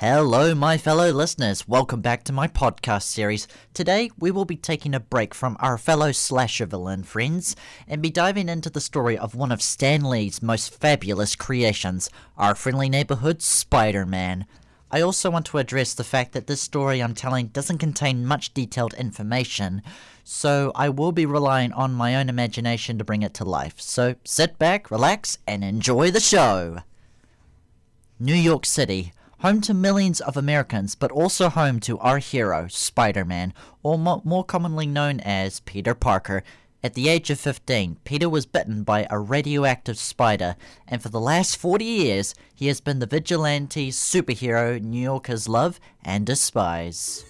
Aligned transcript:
Hello, 0.00 0.54
my 0.54 0.78
fellow 0.78 1.10
listeners. 1.10 1.66
Welcome 1.66 2.00
back 2.00 2.22
to 2.22 2.32
my 2.32 2.46
podcast 2.46 3.02
series. 3.02 3.48
Today, 3.74 4.12
we 4.16 4.30
will 4.30 4.44
be 4.44 4.54
taking 4.54 4.94
a 4.94 5.00
break 5.00 5.34
from 5.34 5.56
our 5.58 5.76
fellow 5.76 6.12
slasher 6.12 6.66
villain 6.66 7.02
friends 7.02 7.56
and 7.88 8.00
be 8.00 8.08
diving 8.08 8.48
into 8.48 8.70
the 8.70 8.80
story 8.80 9.18
of 9.18 9.34
one 9.34 9.50
of 9.50 9.60
Stan 9.60 10.04
Lee's 10.04 10.40
most 10.40 10.72
fabulous 10.72 11.34
creations, 11.34 12.10
our 12.36 12.54
friendly 12.54 12.88
neighborhood 12.88 13.42
Spider 13.42 14.06
Man. 14.06 14.46
I 14.88 15.00
also 15.00 15.32
want 15.32 15.46
to 15.46 15.58
address 15.58 15.94
the 15.94 16.04
fact 16.04 16.30
that 16.30 16.46
this 16.46 16.62
story 16.62 17.02
I'm 17.02 17.12
telling 17.16 17.48
doesn't 17.48 17.78
contain 17.78 18.24
much 18.24 18.54
detailed 18.54 18.94
information, 18.94 19.82
so 20.22 20.70
I 20.76 20.90
will 20.90 21.10
be 21.10 21.26
relying 21.26 21.72
on 21.72 21.92
my 21.92 22.14
own 22.14 22.28
imagination 22.28 22.98
to 22.98 23.04
bring 23.04 23.22
it 23.22 23.34
to 23.34 23.44
life. 23.44 23.80
So 23.80 24.14
sit 24.22 24.60
back, 24.60 24.92
relax, 24.92 25.38
and 25.44 25.64
enjoy 25.64 26.12
the 26.12 26.20
show. 26.20 26.82
New 28.20 28.36
York 28.36 28.64
City, 28.64 29.12
home 29.40 29.60
to 29.60 29.72
millions 29.72 30.20
of 30.20 30.36
Americans, 30.36 30.94
but 30.94 31.12
also 31.12 31.48
home 31.48 31.78
to 31.80 31.98
our 31.98 32.18
hero, 32.18 32.66
Spider 32.68 33.24
Man, 33.24 33.54
or 33.82 33.98
mo- 33.98 34.22
more 34.24 34.44
commonly 34.44 34.86
known 34.86 35.20
as 35.20 35.60
Peter 35.60 35.94
Parker. 35.94 36.42
At 36.82 36.94
the 36.94 37.08
age 37.08 37.30
of 37.30 37.40
15, 37.40 37.98
Peter 38.04 38.28
was 38.28 38.46
bitten 38.46 38.84
by 38.84 39.06
a 39.10 39.18
radioactive 39.18 39.98
spider, 39.98 40.56
and 40.86 41.02
for 41.02 41.08
the 41.08 41.20
last 41.20 41.56
40 41.56 41.84
years, 41.84 42.34
he 42.54 42.68
has 42.68 42.80
been 42.80 43.00
the 43.00 43.06
vigilante 43.06 43.90
superhero 43.90 44.80
New 44.80 45.00
Yorkers 45.00 45.48
love 45.48 45.80
and 46.04 46.24
despise. 46.24 47.24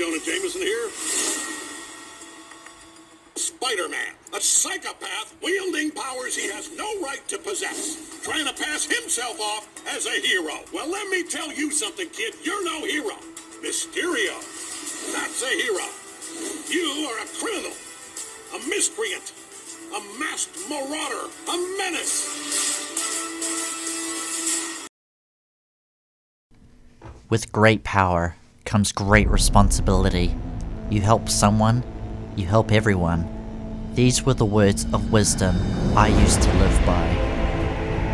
Jonah 0.00 0.18
Jameson 0.24 0.62
here. 0.62 0.88
Spider-Man, 3.36 4.14
a 4.34 4.40
psychopath 4.40 5.36
wielding 5.42 5.90
powers 5.90 6.34
he 6.34 6.50
has 6.50 6.74
no 6.74 6.86
right 7.02 7.20
to 7.28 7.36
possess, 7.36 8.18
trying 8.22 8.46
to 8.46 8.54
pass 8.54 8.86
himself 8.86 9.38
off 9.38 9.68
as 9.94 10.06
a 10.06 10.26
hero. 10.26 10.54
Well, 10.72 10.90
let 10.90 11.06
me 11.10 11.22
tell 11.22 11.52
you 11.52 11.70
something, 11.70 12.08
kid. 12.08 12.32
You're 12.42 12.64
no 12.64 12.86
hero. 12.86 13.14
Mysterio, 13.62 14.40
that's 15.12 15.42
a 15.42 15.50
hero. 15.50 15.84
You 16.70 17.06
are 17.06 17.22
a 17.22 17.28
criminal, 17.36 17.76
a 18.56 18.68
miscreant, 18.70 19.34
a 19.94 20.00
masked 20.18 20.56
marauder, 20.70 21.28
a 21.46 21.76
menace. 21.76 22.24
With 27.28 27.52
great 27.52 27.84
power 27.84 28.36
comes 28.70 28.92
great 28.92 29.28
responsibility. 29.28 30.32
You 30.90 31.00
help 31.00 31.28
someone, 31.28 31.82
you 32.36 32.46
help 32.46 32.70
everyone. 32.70 33.26
These 33.94 34.24
were 34.24 34.34
the 34.34 34.44
words 34.44 34.86
of 34.92 35.10
wisdom 35.10 35.56
I 35.98 36.06
used 36.06 36.40
to 36.40 36.52
live 36.58 36.86
by. 36.86 37.04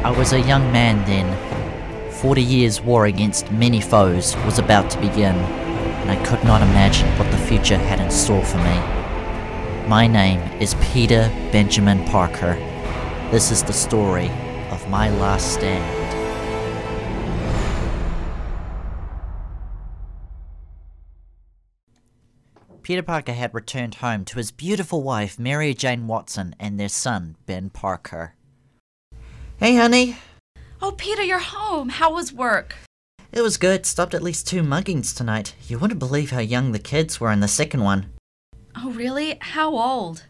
I 0.03 0.11
was 0.17 0.33
a 0.33 0.41
young 0.41 0.73
man 0.73 1.05
then. 1.05 1.29
Forty 2.11 2.43
years' 2.43 2.81
war 2.81 3.05
against 3.05 3.53
many 3.53 3.83
foes 3.83 4.35
was 4.47 4.59
about 4.59 4.89
to 4.93 5.01
begin, 5.03 5.35
and 5.35 6.11
I 6.11 6.25
could 6.25 6.43
not 6.43 6.63
imagine 6.63 7.09
what 7.19 7.31
the 7.31 7.47
future 7.47 7.77
had 7.77 8.01
in 8.01 8.11
store 8.11 8.43
for 8.43 8.57
me. 8.57 8.79
My 9.87 10.07
name 10.07 10.41
is 10.59 10.75
Peter 10.81 11.31
Benjamin 11.53 12.03
Parker. 12.07 12.55
This 13.31 13.51
is 13.51 13.63
the 13.63 13.75
story 13.75 14.31
of 14.71 14.89
my 14.89 15.11
last 15.19 15.53
stand. 15.53 15.96
Peter 22.87 23.03
Parker 23.03 23.33
had 23.33 23.53
returned 23.53 23.97
home 23.97 24.25
to 24.25 24.39
his 24.39 24.53
beautiful 24.53 25.03
wife, 25.03 25.41
Mary 25.41 25.75
Jane 25.75 26.07
Watson, 26.07 26.55
and 26.61 26.79
their 26.79 26.89
son, 26.89 27.35
Ben 27.45 27.69
Parker. 27.69 28.35
Hey, 29.57 29.75
honey. 29.75 30.19
Oh, 30.81 30.93
Peter, 30.93 31.25
you're 31.25 31.41
home. 31.41 31.89
How 31.89 32.13
was 32.13 32.33
work? 32.33 32.77
It 33.33 33.41
was 33.41 33.57
good. 33.57 33.87
Stopped 33.87 34.15
at 34.15 34.23
least 34.23 34.47
two 34.47 34.63
muggings 34.63 35.13
tonight. 35.13 35.57
You 35.67 35.81
wouldn't 35.81 35.99
believe 35.99 36.31
how 36.31 36.39
young 36.39 36.71
the 36.71 36.79
kids 36.79 37.19
were 37.19 37.33
in 37.33 37.41
the 37.41 37.49
second 37.49 37.83
one. 37.83 38.13
Oh, 38.77 38.93
really? 38.93 39.37
How 39.41 39.77
old? 39.77 40.23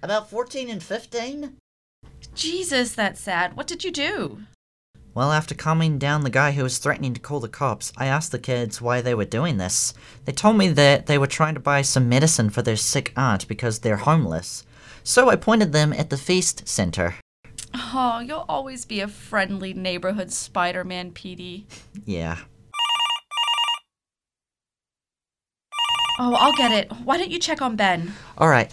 About 0.00 0.30
14 0.30 0.70
and 0.70 0.80
15? 0.84 1.56
Jesus, 2.36 2.94
that's 2.94 3.20
sad. 3.20 3.56
What 3.56 3.66
did 3.66 3.82
you 3.82 3.90
do? 3.90 4.42
Well, 5.12 5.32
after 5.32 5.56
calming 5.56 5.98
down 5.98 6.22
the 6.22 6.30
guy 6.30 6.52
who 6.52 6.62
was 6.62 6.78
threatening 6.78 7.14
to 7.14 7.20
call 7.20 7.40
the 7.40 7.48
cops, 7.48 7.92
I 7.96 8.06
asked 8.06 8.30
the 8.30 8.38
kids 8.38 8.80
why 8.80 9.00
they 9.00 9.14
were 9.14 9.24
doing 9.24 9.56
this. 9.56 9.92
They 10.24 10.32
told 10.32 10.56
me 10.56 10.68
that 10.68 11.06
they 11.06 11.18
were 11.18 11.26
trying 11.26 11.54
to 11.54 11.60
buy 11.60 11.82
some 11.82 12.08
medicine 12.08 12.48
for 12.48 12.62
their 12.62 12.76
sick 12.76 13.12
aunt 13.16 13.48
because 13.48 13.80
they're 13.80 13.96
homeless. 13.96 14.64
So 15.02 15.28
I 15.28 15.34
pointed 15.34 15.72
them 15.72 15.92
at 15.92 16.10
the 16.10 16.16
feast 16.16 16.68
center. 16.68 17.16
Oh, 17.74 18.20
you'll 18.20 18.44
always 18.48 18.84
be 18.84 19.00
a 19.00 19.08
friendly 19.08 19.74
neighborhood 19.74 20.30
Spider 20.30 20.84
Man, 20.84 21.10
Petey. 21.10 21.66
Yeah. 22.04 22.38
Oh, 26.20 26.34
I'll 26.34 26.52
get 26.52 26.70
it. 26.70 26.92
Why 27.04 27.16
don't 27.18 27.30
you 27.30 27.38
check 27.38 27.62
on 27.62 27.74
Ben? 27.74 28.12
Alright. 28.40 28.72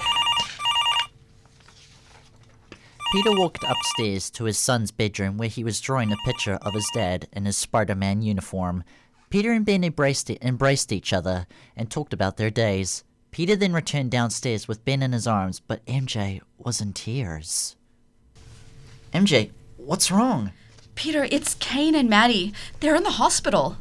Peter 3.11 3.31
walked 3.31 3.63
upstairs 3.63 4.29
to 4.29 4.43
his 4.43 4.57
son's 4.57 4.91
bedroom 4.91 5.37
where 5.37 5.47
he 5.47 5.63
was 5.63 5.79
drawing 5.79 6.11
a 6.11 6.17
picture 6.25 6.59
of 6.61 6.73
his 6.73 6.89
dad 6.93 7.25
in 7.31 7.45
his 7.45 7.55
Spider 7.55 7.95
Man 7.95 8.21
uniform. 8.21 8.83
Peter 9.29 9.53
and 9.53 9.65
Ben 9.65 9.83
embraced, 9.85 10.29
embraced 10.29 10.91
each 10.91 11.13
other 11.13 11.47
and 11.75 11.89
talked 11.89 12.11
about 12.11 12.35
their 12.35 12.49
days. 12.49 13.05
Peter 13.31 13.55
then 13.55 13.71
returned 13.71 14.11
downstairs 14.11 14.67
with 14.67 14.83
Ben 14.83 15.01
in 15.01 15.13
his 15.13 15.25
arms, 15.25 15.61
but 15.61 15.85
MJ 15.85 16.41
was 16.57 16.81
in 16.81 16.91
tears. 16.91 17.77
MJ, 19.13 19.51
what's 19.77 20.11
wrong? 20.11 20.51
Peter, 20.95 21.27
it's 21.31 21.55
Kane 21.55 21.95
and 21.95 22.09
Maddie. 22.09 22.53
They're 22.81 22.95
in 22.95 23.03
the 23.03 23.11
hospital. 23.11 23.77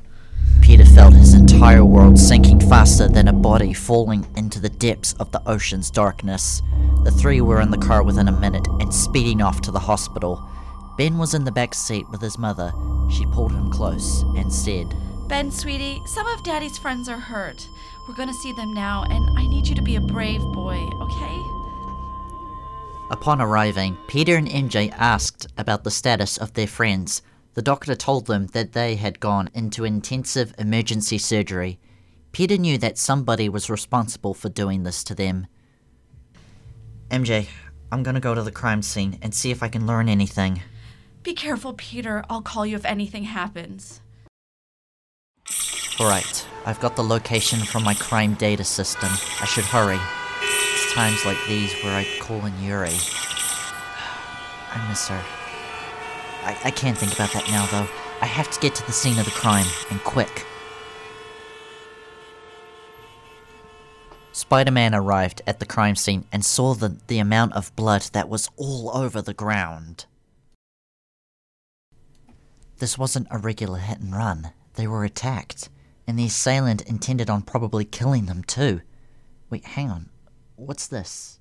Peter 0.60 0.84
felt 0.84 1.15
his 1.15 1.34
entire 1.56 1.86
world 1.86 2.18
sinking 2.18 2.60
faster 2.60 3.08
than 3.08 3.28
a 3.28 3.32
body 3.32 3.72
falling 3.72 4.26
into 4.36 4.60
the 4.60 4.68
depths 4.68 5.14
of 5.14 5.32
the 5.32 5.40
ocean's 5.48 5.90
darkness. 5.90 6.60
The 7.04 7.10
three 7.10 7.40
were 7.40 7.62
in 7.62 7.70
the 7.70 7.78
car 7.78 8.02
within 8.02 8.28
a 8.28 8.40
minute 8.40 8.66
and 8.78 8.92
speeding 8.92 9.40
off 9.40 9.62
to 9.62 9.70
the 9.70 9.78
hospital. 9.78 10.46
Ben 10.98 11.16
was 11.16 11.32
in 11.32 11.44
the 11.44 11.50
back 11.50 11.72
seat 11.72 12.06
with 12.10 12.20
his 12.20 12.36
mother. 12.36 12.74
She 13.10 13.24
pulled 13.24 13.52
him 13.52 13.70
close 13.70 14.20
and 14.36 14.52
said, 14.52 14.94
Ben, 15.28 15.50
sweetie, 15.50 16.02
some 16.04 16.26
of 16.26 16.42
Daddy's 16.42 16.76
friends 16.76 17.08
are 17.08 17.18
hurt. 17.18 17.66
We're 18.06 18.16
gonna 18.16 18.34
see 18.34 18.52
them 18.52 18.74
now, 18.74 19.04
and 19.08 19.30
I 19.38 19.46
need 19.46 19.66
you 19.66 19.74
to 19.76 19.82
be 19.82 19.96
a 19.96 20.00
brave 20.00 20.42
boy, 20.42 20.86
okay? 21.00 21.42
Upon 23.10 23.40
arriving, 23.40 23.96
Peter 24.08 24.36
and 24.36 24.46
MJ 24.46 24.92
asked 24.92 25.46
about 25.56 25.84
the 25.84 25.90
status 25.90 26.36
of 26.36 26.52
their 26.52 26.66
friends. 26.66 27.22
The 27.56 27.62
doctor 27.62 27.94
told 27.94 28.26
them 28.26 28.48
that 28.48 28.72
they 28.72 28.96
had 28.96 29.18
gone 29.18 29.48
into 29.54 29.84
intensive 29.84 30.54
emergency 30.58 31.16
surgery. 31.16 31.80
Peter 32.30 32.58
knew 32.58 32.76
that 32.76 32.98
somebody 32.98 33.48
was 33.48 33.70
responsible 33.70 34.34
for 34.34 34.50
doing 34.50 34.82
this 34.82 35.02
to 35.04 35.14
them. 35.14 35.46
MJ, 37.10 37.48
I'm 37.90 38.02
gonna 38.02 38.20
go 38.20 38.34
to 38.34 38.42
the 38.42 38.52
crime 38.52 38.82
scene 38.82 39.18
and 39.22 39.34
see 39.34 39.50
if 39.50 39.62
I 39.62 39.68
can 39.68 39.86
learn 39.86 40.06
anything. 40.10 40.60
Be 41.22 41.32
careful, 41.32 41.72
Peter. 41.72 42.22
I'll 42.28 42.42
call 42.42 42.66
you 42.66 42.76
if 42.76 42.84
anything 42.84 43.24
happens. 43.24 44.02
Alright, 45.98 46.46
I've 46.66 46.80
got 46.80 46.94
the 46.94 47.02
location 47.02 47.60
from 47.60 47.84
my 47.84 47.94
crime 47.94 48.34
data 48.34 48.64
system. 48.64 49.08
I 49.40 49.46
should 49.46 49.64
hurry. 49.64 49.98
It's 50.42 50.92
times 50.92 51.24
like 51.24 51.38
these 51.48 51.72
where 51.82 51.96
I 51.96 52.06
call 52.20 52.44
in 52.44 52.62
Yuri. 52.62 52.90
I 54.74 54.86
miss 54.90 55.08
her. 55.08 55.45
I, 56.46 56.56
I 56.66 56.70
can't 56.70 56.96
think 56.96 57.12
about 57.12 57.32
that 57.32 57.48
now, 57.48 57.66
though. 57.66 57.88
I 58.22 58.26
have 58.26 58.48
to 58.52 58.60
get 58.60 58.76
to 58.76 58.86
the 58.86 58.92
scene 58.92 59.18
of 59.18 59.24
the 59.24 59.32
crime, 59.32 59.66
and 59.90 60.00
quick. 60.04 60.46
Spider 64.30 64.71
Man 64.71 64.94
arrived 64.94 65.42
at 65.44 65.59
the 65.59 65.66
crime 65.66 65.97
scene 65.97 66.24
and 66.30 66.44
saw 66.44 66.74
the, 66.74 66.98
the 67.09 67.18
amount 67.18 67.54
of 67.54 67.74
blood 67.74 68.03
that 68.12 68.28
was 68.28 68.48
all 68.56 68.97
over 68.97 69.21
the 69.21 69.34
ground. 69.34 70.06
This 72.78 72.97
wasn't 72.97 73.26
a 73.30 73.38
regular 73.38 73.80
hit 73.80 73.98
and 73.98 74.15
run. 74.15 74.53
They 74.74 74.86
were 74.86 75.04
attacked, 75.04 75.68
and 76.06 76.16
the 76.16 76.26
assailant 76.26 76.82
intended 76.82 77.28
on 77.28 77.42
probably 77.42 77.84
killing 77.84 78.26
them 78.26 78.44
too. 78.44 78.82
Wait, 79.50 79.65
hang 79.65 79.91
on. 79.91 80.10
What's 80.54 80.86
this? 80.86 81.41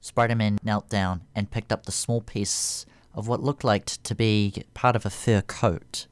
Spider 0.00 0.36
Man 0.36 0.58
knelt 0.62 0.88
down 0.88 1.22
and 1.34 1.50
picked 1.50 1.72
up 1.72 1.86
the 1.86 1.92
small 1.92 2.20
piece 2.20 2.86
of 3.18 3.26
what 3.26 3.42
looked 3.42 3.64
like 3.64 3.84
to 4.04 4.14
be 4.14 4.62
part 4.74 4.94
of 4.94 5.04
a 5.04 5.10
fur 5.10 5.42
coat. 5.42 6.06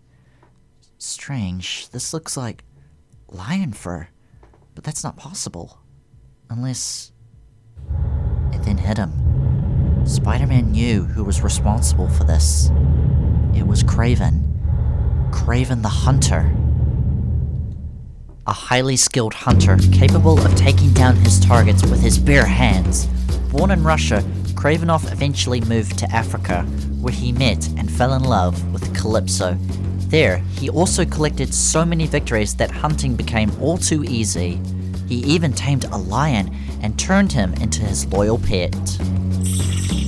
Strange. 0.99 1.89
This 1.91 2.13
looks 2.13 2.37
like 2.37 2.65
lion 3.29 3.73
fur, 3.73 4.09
but 4.75 4.83
that's 4.83 5.05
not 5.05 5.17
possible. 5.17 5.79
Unless. 6.51 7.13
It 8.53 8.65
then 8.65 8.79
hit 8.79 8.99
him. 8.99 9.13
Spider 10.05 10.49
Man 10.49 10.73
knew 10.73 11.05
who 11.05 11.23
was 11.23 11.43
responsible 11.43 12.09
for 12.09 12.25
this. 12.25 12.71
It 13.55 13.69
was 13.69 13.85
Kraven. 13.85 14.43
Kraven 15.31 15.83
the 15.83 15.89
Hunter. 15.89 16.53
a 18.49 18.53
highly 18.53 18.97
skilled 18.97 19.35
hunter 19.35 19.77
capable 19.93 20.45
of 20.45 20.55
taking 20.57 20.93
down 20.93 21.17
his 21.17 21.39
targets 21.41 21.83
with 21.83 22.01
his 22.01 22.19
bare 22.19 22.47
hands. 22.47 23.07
Born 23.51 23.71
in 23.71 23.83
Russia, 23.83 24.25
Kravinoff 24.57 25.13
eventually 25.13 25.61
moved 25.61 25.99
to 25.99 26.11
Africa, 26.11 26.63
where 27.01 27.13
he 27.13 27.31
met 27.31 27.69
and 27.77 27.89
fell 27.89 28.15
in 28.15 28.25
love 28.25 28.73
with 28.73 28.97
Calypso. 28.97 29.57
There, 30.09 30.39
he 30.59 30.71
also 30.71 31.05
collected 31.05 31.55
so 31.55 31.85
many 31.85 32.07
victories 32.07 32.57
that 32.57 32.71
hunting 32.71 33.15
became 33.15 33.53
all 33.61 33.77
too 33.77 34.03
easy. 34.05 34.61
He 35.09 35.17
even 35.17 35.53
tamed 35.53 35.85
a 35.85 35.97
lion 35.97 36.51
and 36.83 36.99
turned 36.99 37.33
him 37.33 37.55
into 37.55 37.83
his 37.83 38.07
loyal 38.07 38.39
pet. 38.39 38.75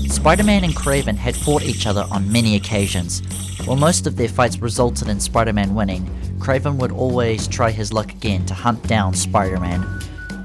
Spider 0.08 0.44
Man 0.44 0.64
and 0.64 0.74
Kraven 0.74 1.16
had 1.16 1.36
fought 1.36 1.62
each 1.62 1.86
other 1.86 2.06
on 2.10 2.32
many 2.32 2.56
occasions. 2.56 3.22
While 3.64 3.76
most 3.76 4.06
of 4.06 4.16
their 4.16 4.28
fights 4.28 4.58
resulted 4.58 5.08
in 5.08 5.20
Spider 5.20 5.52
Man 5.52 5.74
winning, 5.74 6.06
Kraven 6.38 6.76
would 6.76 6.90
always 6.90 7.46
try 7.46 7.70
his 7.70 7.92
luck 7.92 8.12
again 8.12 8.46
to 8.46 8.54
hunt 8.54 8.82
down 8.88 9.14
Spider 9.14 9.60
Man. 9.60 9.86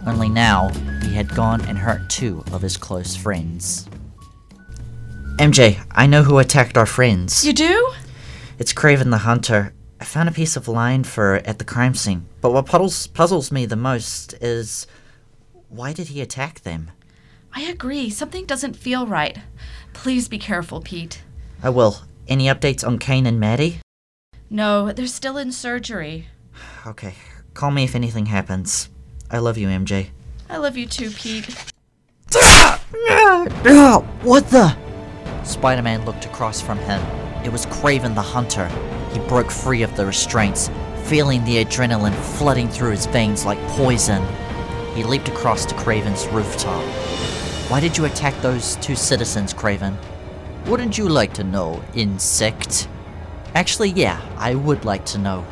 Only 0.06 0.30
now, 0.30 0.70
he 1.02 1.14
had 1.14 1.34
gone 1.34 1.62
and 1.62 1.78
hurt 1.78 2.10
two 2.10 2.44
of 2.52 2.62
his 2.62 2.76
close 2.76 3.16
friends. 3.16 3.88
MJ, 5.38 5.84
I 5.92 6.06
know 6.06 6.22
who 6.22 6.38
attacked 6.38 6.78
our 6.78 6.86
friends. 6.86 7.46
You 7.46 7.54
do? 7.54 7.92
It's 8.60 8.72
Kraven 8.72 9.10
the 9.10 9.18
Hunter. 9.18 9.74
I 10.00 10.06
found 10.06 10.30
a 10.30 10.32
piece 10.32 10.56
of 10.56 10.68
line 10.68 11.04
fur 11.04 11.38
at 11.38 11.58
the 11.58 11.66
crime 11.66 11.96
scene, 11.96 12.28
but 12.40 12.54
what 12.54 12.68
puzzles, 12.68 13.08
puzzles 13.08 13.52
me 13.52 13.66
the 13.66 13.76
most 13.76 14.34
is 14.42 14.86
why 15.70 15.92
did 15.92 16.10
he 16.10 16.22
attack 16.22 16.62
them? 16.62 16.92
I 17.52 17.64
agree. 17.64 18.12
Something 18.12 18.46
doesn't 18.46 18.76
feel 18.76 19.08
right. 19.08 19.40
Please 19.94 20.28
be 20.28 20.38
careful, 20.38 20.82
Pete. 20.82 21.24
Oh, 21.64 21.68
I 21.68 21.70
will. 21.72 21.98
Any 22.28 22.46
updates 22.46 22.86
on 22.86 23.00
Kane 23.00 23.26
and 23.26 23.40
Maddie? 23.40 23.80
No, 24.52 24.92
they're 24.92 25.08
still 25.08 25.38
in 25.38 25.52
surgery. 25.52 26.28
Okay. 26.86 27.16
Call 27.56 27.72
me 27.72 27.84
if 27.84 27.96
anything 27.96 28.28
happens. 28.28 28.90
I 29.32 29.40
love 29.40 29.58
you, 29.58 29.68
MJ. 29.68 30.10
I 30.48 30.58
love 30.58 30.78
you 30.78 30.86
too, 30.86 31.10
Pete. 31.10 31.74
What 34.24 34.50
the? 34.50 34.83
Spider 35.44 35.82
Man 35.82 36.06
looked 36.06 36.26
across 36.26 36.62
from 36.62 36.78
him. 36.80 37.02
It 37.44 37.52
was 37.52 37.66
Kraven 37.66 38.16
the 38.16 38.22
Hunter. 38.22 38.68
He 39.12 39.20
broke 39.28 39.52
free 39.52 39.84
of 39.84 39.96
the 39.96 40.06
restraints, 40.06 40.70
feeling 41.04 41.44
the 41.44 41.64
adrenaline 41.64 42.16
flooding 42.38 42.70
through 42.70 42.92
his 42.92 43.06
veins 43.08 43.46
like 43.46 43.60
poison. 43.70 44.26
He 44.96 45.04
leaped 45.04 45.28
across 45.28 45.66
to 45.66 45.76
Kraven's 45.76 46.28
rooftop. 46.28 46.84
Why 47.70 47.80
did 47.80 47.98
you 47.98 48.06
attack 48.06 48.40
those 48.42 48.78
two 48.78 48.96
citizens, 48.96 49.54
Kraven? 49.54 49.98
Wouldn't 50.68 50.98
you 50.98 51.10
like 51.10 51.34
to 51.34 51.44
know, 51.44 51.84
insect? 51.94 52.88
Actually, 53.54 53.90
yeah, 53.90 54.22
I 54.38 54.56
would 54.56 54.86
like 54.86 55.06
to 55.08 55.18
know. 55.18 55.46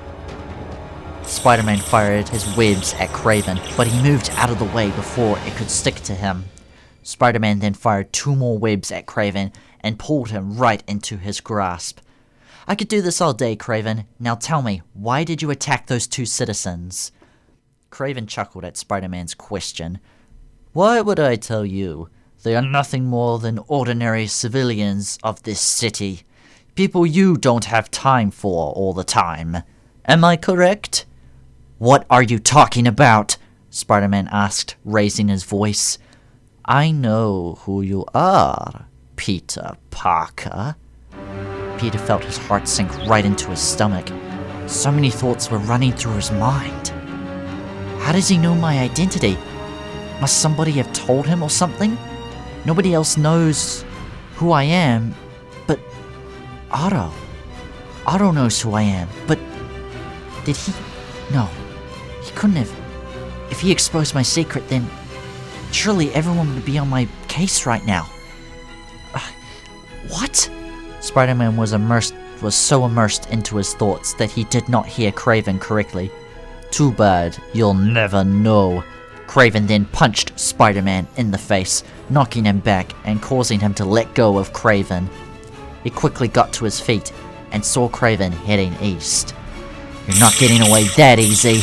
Spider 1.24 1.64
Man 1.64 1.80
fired 1.80 2.30
his 2.30 2.46
webs 2.56 2.94
at 2.94 3.10
Kraven, 3.10 3.60
but 3.76 3.88
he 3.88 4.02
moved 4.04 4.30
out 4.32 4.50
of 4.50 4.60
the 4.60 4.66
way 4.66 4.90
before 4.92 5.38
it 5.40 5.56
could 5.56 5.70
stick 5.70 5.96
to 5.96 6.16
him. 6.16 6.46
Spider 7.04 7.40
Man 7.40 7.60
then 7.60 7.74
fired 7.74 8.14
two 8.14 8.36
more 8.36 8.58
webs 8.58 8.92
at 8.92 9.06
Kraven 9.06 9.52
and 9.82 10.00
pulled 10.00 10.30
him 10.30 10.58
right 10.58 10.84
into 10.88 11.18
his 11.18 11.42
grasp. 11.42 12.00
I 12.68 12.76
could 12.76 12.88
do 12.88 13.02
this 13.02 13.20
all 13.20 13.34
day, 13.34 13.56
Kraven. 13.56 14.06
Now 14.20 14.36
tell 14.36 14.62
me, 14.62 14.82
why 14.94 15.24
did 15.24 15.42
you 15.42 15.50
attack 15.52 15.88
those 15.88 16.08
two 16.08 16.26
citizens? 16.26 17.12
Kraven 17.92 18.28
chuckled 18.28 18.64
at 18.64 18.78
Spider 18.78 19.10
Man's 19.10 19.34
question. 19.34 20.00
Why 20.74 21.02
would 21.02 21.20
I 21.20 21.36
tell 21.36 21.66
you? 21.66 22.10
They 22.44 22.56
are 22.56 22.62
nothing 22.62 23.06
more 23.06 23.40
than 23.40 23.60
ordinary 23.68 24.28
civilians 24.28 25.20
of 25.24 25.44
this 25.44 25.60
city. 25.60 26.22
People 26.76 27.06
you 27.06 27.38
don't 27.38 27.66
have 27.66 27.92
time 27.92 28.32
for 28.32 28.72
all 28.72 28.94
the 28.94 29.04
time. 29.04 29.58
Am 30.06 30.24
I 30.24 30.38
correct? 30.38 31.06
What 31.78 32.06
are 32.10 32.24
you 32.24 32.40
talking 32.40 32.88
about? 32.88 33.38
Spider 33.70 34.08
Man 34.08 34.30
asked, 34.32 34.76
raising 34.86 35.28
his 35.28 35.44
voice. 35.44 35.98
I 36.64 36.92
know 36.92 37.58
who 37.62 37.82
you 37.82 38.06
are, 38.14 38.88
Peter 39.22 39.78
Parker. 39.92 40.76
Peter 41.78 42.00
felt 42.00 42.24
his 42.24 42.40
heart 42.40 42.68
sink 42.68 42.92
right 43.06 43.24
into 43.24 43.52
his 43.52 43.60
stomach. 43.60 44.08
So 44.66 44.92
many 44.92 45.12
thoughts 45.12 45.52
were 45.52 45.60
running 45.60 45.92
through 45.92 46.16
his 46.16 46.32
mind. 46.32 46.88
How 48.00 48.14
does 48.14 48.28
he 48.28 48.40
know 48.40 48.56
my 48.56 48.80
identity? 48.80 49.38
Must 50.20 50.42
somebody 50.42 50.72
have 50.72 50.92
told 50.94 51.28
him 51.28 51.44
or 51.44 51.52
something? 51.52 52.00
Nobody 52.66 52.96
else 52.96 53.16
knows 53.16 53.86
who 54.38 54.54
I 54.54 54.64
am, 54.64 55.14
but 55.68 55.80
Otto. 56.72 57.12
Otto 58.08 58.32
knows 58.32 58.60
who 58.60 58.74
I 58.74 58.82
am, 58.82 59.08
but 59.28 59.38
did 60.46 60.58
he? 60.58 60.74
No, 61.32 61.48
he 62.24 62.32
couldn't 62.32 62.56
have. 62.56 62.74
If 63.52 63.60
he 63.60 63.72
exposed 63.72 64.16
my 64.16 64.24
secret, 64.24 64.68
then 64.68 64.90
surely 65.72 66.12
everyone 66.16 66.56
would 66.56 66.66
be 66.66 66.80
on 66.80 66.90
my 66.90 67.08
case 67.28 67.68
right 67.68 67.86
now. 67.86 68.10
What? 70.10 70.50
Spider-Man 71.00 71.58
was 71.58 71.74
immersed 71.74 72.16
was 72.42 72.56
so 72.56 72.86
immersed 72.86 73.30
into 73.30 73.58
his 73.58 73.74
thoughts 73.76 74.14
that 74.16 74.32
he 74.32 74.46
did 74.46 74.68
not 74.68 74.88
hear 74.88 75.12
Kraven 75.12 75.60
correctly. 75.60 76.12
Too 76.72 76.92
bad, 76.92 77.38
you'll 77.54 77.74
never 77.74 78.24
know. 78.24 78.84
Kraven 79.28 79.68
then 79.68 79.86
punched 79.86 80.38
Spider-Man 80.40 81.08
in 81.18 81.32
the 81.32 81.38
face, 81.38 81.84
knocking 82.10 82.46
him 82.46 82.60
back 82.60 82.94
and 83.06 83.22
causing 83.22 83.60
him 83.60 83.74
to 83.76 83.86
let 83.86 84.14
go 84.16 84.38
of 84.38 84.52
Kraven. 84.54 85.08
He 85.84 85.90
quickly 85.90 86.28
got 86.28 86.52
to 86.54 86.66
his 86.66 86.80
feet 86.80 87.14
and 87.52 87.64
saw 87.64 87.88
Kraven 87.90 88.32
heading 88.32 88.76
east. 88.82 89.36
You're 90.08 90.20
not 90.20 90.36
getting 90.38 90.68
away 90.68 90.86
that 90.98 91.20
easy. 91.20 91.62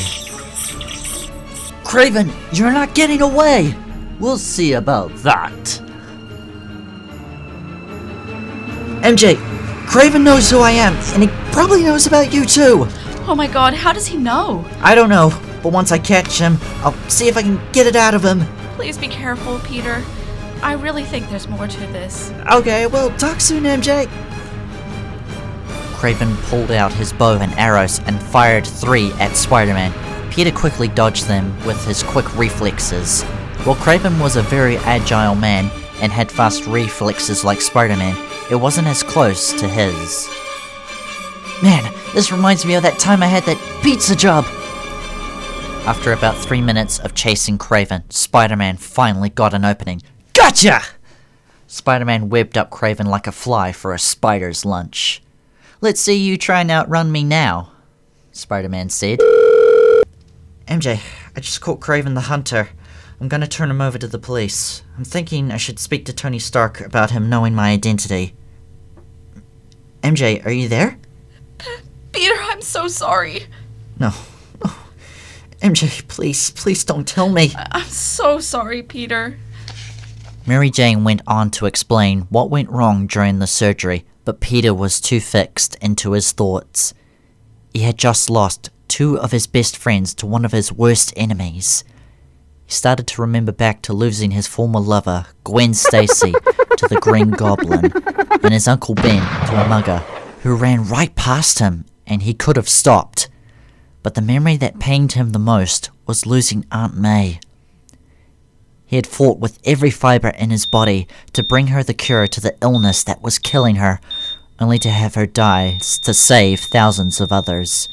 Craven, 1.85 2.31
you're 2.53 2.73
not 2.73 2.95
getting 2.95 3.23
away! 3.23 3.75
We'll 4.21 4.39
see 4.39 4.75
about 4.75 5.15
that. 5.17 5.88
MJ, 9.03 9.37
Kraven 9.87 10.23
knows 10.23 10.51
who 10.51 10.59
I 10.59 10.73
am, 10.73 10.95
and 11.15 11.23
he 11.23 11.29
probably 11.53 11.83
knows 11.83 12.07
about 12.07 12.33
you 12.33 12.45
too. 12.45 12.87
Oh 13.27 13.35
my 13.37 13.47
god, 13.47 13.75
how 13.75 13.93
does 13.93 14.07
he 14.07 14.17
know? 14.17 14.67
I 14.81 14.95
don't 14.95 15.09
know, 15.09 15.31
but 15.63 15.73
once 15.73 15.93
I 15.93 15.99
catch 15.99 16.39
him, 16.39 16.59
I'll 16.83 16.95
see 17.09 17.29
if 17.29 17.37
I 17.37 17.43
can 17.43 17.61
get 17.73 17.87
it 17.87 17.97
out 17.97 18.15
of 18.15 18.25
him. 18.25 18.41
Please 18.75 18.99
be 18.99 19.09
careful, 19.09 19.59
Peter. 19.61 20.05
I 20.63 20.73
really 20.73 21.05
think 21.05 21.29
there's 21.31 21.49
more 21.49 21.69
to 21.69 21.81
this. 21.93 22.33
Okay, 22.51 22.87
well, 22.87 23.11
talk 23.17 23.41
soon, 23.41 23.65
MJ. 23.65 24.09
Kraven 25.99 26.37
pulled 26.49 26.71
out 26.71 26.93
his 26.93 27.13
bow 27.13 27.39
and 27.39 27.53
arrows 27.55 28.01
and 28.07 28.23
fired 28.23 28.67
three 28.67 29.13
at 29.15 29.37
Spider 29.37 29.75
Man. 29.75 29.93
Peter 30.31 30.51
quickly 30.53 30.89
dodged 30.89 31.27
them 31.27 31.57
with 31.65 31.85
his 31.87 32.03
quick 32.03 32.37
reflexes. 32.37 33.23
While 33.65 33.77
Kraven 33.77 34.21
was 34.21 34.37
a 34.37 34.43
very 34.43 34.77
agile 34.79 35.35
man 35.35 35.71
and 36.01 36.13
had 36.13 36.31
fast 36.31 36.67
reflexes 36.67 37.45
like 37.45 37.61
Spider 37.61 37.97
Man, 37.97 38.17
it 38.51 38.57
wasn't 38.57 38.89
as 38.89 39.03
close 39.03 39.53
to 39.55 39.69
his. 39.69 40.29
Man, 41.63 41.93
this 42.15 42.31
reminds 42.31 42.65
me 42.65 42.75
of 42.75 42.83
that 42.85 42.99
time 42.99 43.23
I 43.23 43.27
had 43.27 43.43
that 43.45 43.83
pizza 43.83 44.15
job. 44.15 44.45
After 45.87 46.13
about 46.13 46.37
three 46.37 46.61
minutes 46.61 46.99
of 46.99 47.15
chasing 47.15 47.59
Kraven, 47.59 48.13
Spider 48.13 48.57
Man 48.57 48.77
finally 48.77 49.31
got 49.31 49.55
an 49.55 49.65
opening. 49.65 50.03
Gotcha! 50.35 50.83
Spider 51.67 52.05
Man 52.05 52.29
webbed 52.29 52.57
up 52.57 52.71
Kraven 52.71 53.07
like 53.07 53.27
a 53.27 53.33
fly 53.33 53.73
for 53.73 53.93
a 53.93 53.99
spider's 53.99 54.65
lunch. 54.65 55.23
Let's 55.81 56.01
see 56.01 56.15
you 56.15 56.37
try 56.37 56.61
and 56.61 56.71
outrun 56.71 57.13
me 57.13 57.25
now, 57.25 57.73
Spider 58.33 58.69
Man 58.69 58.89
said. 58.89 59.19
MJ, 60.67 61.01
I 61.35 61.41
just 61.41 61.61
caught 61.61 61.81
Kraven 61.81 62.15
the 62.15 62.23
Hunter. 62.23 62.69
I'm 63.21 63.29
gonna 63.29 63.49
turn 63.49 63.71
him 63.71 63.81
over 63.81 63.99
to 63.99 64.07
the 64.07 64.19
police. 64.19 64.83
I'm 64.97 65.05
thinking 65.05 65.51
I 65.51 65.57
should 65.57 65.79
speak 65.79 66.05
to 66.07 66.13
Tony 66.13 66.39
Stark 66.39 66.81
about 66.81 67.11
him 67.11 67.29
knowing 67.29 67.55
my 67.55 67.71
identity. 67.71 68.35
MJ, 70.03 70.45
are 70.47 70.53
you 70.53 70.69
there? 70.69 70.99
Peter, 72.13 72.35
I'm 72.41 72.63
so 72.63 72.89
sorry. 72.89 73.47
No. 73.99 74.13
No. 74.65 74.73
MJ, 75.61 76.07
please, 76.09 76.51
please 76.51 76.85
don't 76.85 77.07
tell 77.07 77.29
me. 77.29 77.53
I'm 77.57 77.85
so 77.87 78.39
sorry, 78.39 78.83
Peter. 78.83 79.39
Mary 80.47 80.71
Jane 80.71 81.05
went 81.05 81.21
on 81.27 81.51
to 81.53 81.67
explain 81.67 82.23
what 82.31 82.49
went 82.49 82.71
wrong 82.71 83.07
during 83.07 83.39
the 83.39 83.47
surgery, 83.47 84.05
but 84.25 84.41
Peter 84.41 84.73
was 84.73 85.01
too 85.01 85.21
fixed 85.21 85.75
into 85.77 86.13
his 86.13 86.33
thoughts. 86.33 86.95
He 87.75 87.81
had 87.81 87.99
just 87.99 88.31
lost 88.31 88.71
two 88.89 89.19
of 89.19 89.33
his 89.33 89.47
best 89.47 89.77
friends 89.77 90.15
to 90.15 90.27
one 90.27 90.45
of 90.45 90.53
his 90.53 90.73
worst 90.73 91.13
enemies. 91.17 91.85
He 92.69 92.75
started 92.75 93.07
to 93.07 93.23
remember 93.23 93.51
back 93.51 93.81
to 93.83 93.95
losing 93.95 94.33
his 94.33 94.47
former 94.47 94.79
lover, 94.79 95.25
Gwen 95.43 95.73
Stacy, 95.73 96.33
to 96.77 96.87
the 96.87 97.01
Green 97.01 97.31
Goblin, 97.31 97.91
and 98.43 98.53
his 98.53 98.69
Uncle 98.69 98.95
Ben 98.95 99.23
to 99.47 99.65
a 99.65 99.67
mugger 99.67 100.05
who 100.43 100.55
ran 100.55 100.85
right 100.85 101.15
past 101.17 101.61
him 101.61 101.87
and 102.07 102.23
he 102.23 102.35
could 102.35 102.57
have 102.57 102.69
stopped. 102.69 103.31
But 104.03 104.17
the 104.17 104.21
memory 104.21 104.59
that 104.59 104.79
pained 104.79 105.13
him 105.13 105.31
the 105.31 105.39
most 105.39 105.89
was 106.07 106.27
losing 106.27 106.67
Aunt 106.71 106.95
May. 106.95 107.41
He 108.85 108.97
had 108.97 109.07
fought 109.07 109.39
with 109.39 109.59
every 109.65 109.91
fibre 109.91 110.35
in 110.37 110.51
his 110.51 110.67
body 110.67 111.09
to 111.33 111.43
bring 111.43 111.69
her 111.69 111.83
the 111.83 111.95
cure 111.95 112.27
to 112.27 112.41
the 112.41 112.55
illness 112.61 113.03
that 113.03 113.23
was 113.23 113.39
killing 113.39 113.77
her, 113.77 113.99
only 114.61 114.79
to 114.81 114.91
have 114.91 115.15
her 115.15 115.25
die 115.25 115.79
to 116.03 116.13
save 116.13 116.61
thousands 116.61 117.19
of 117.19 117.33
others. 117.33 117.89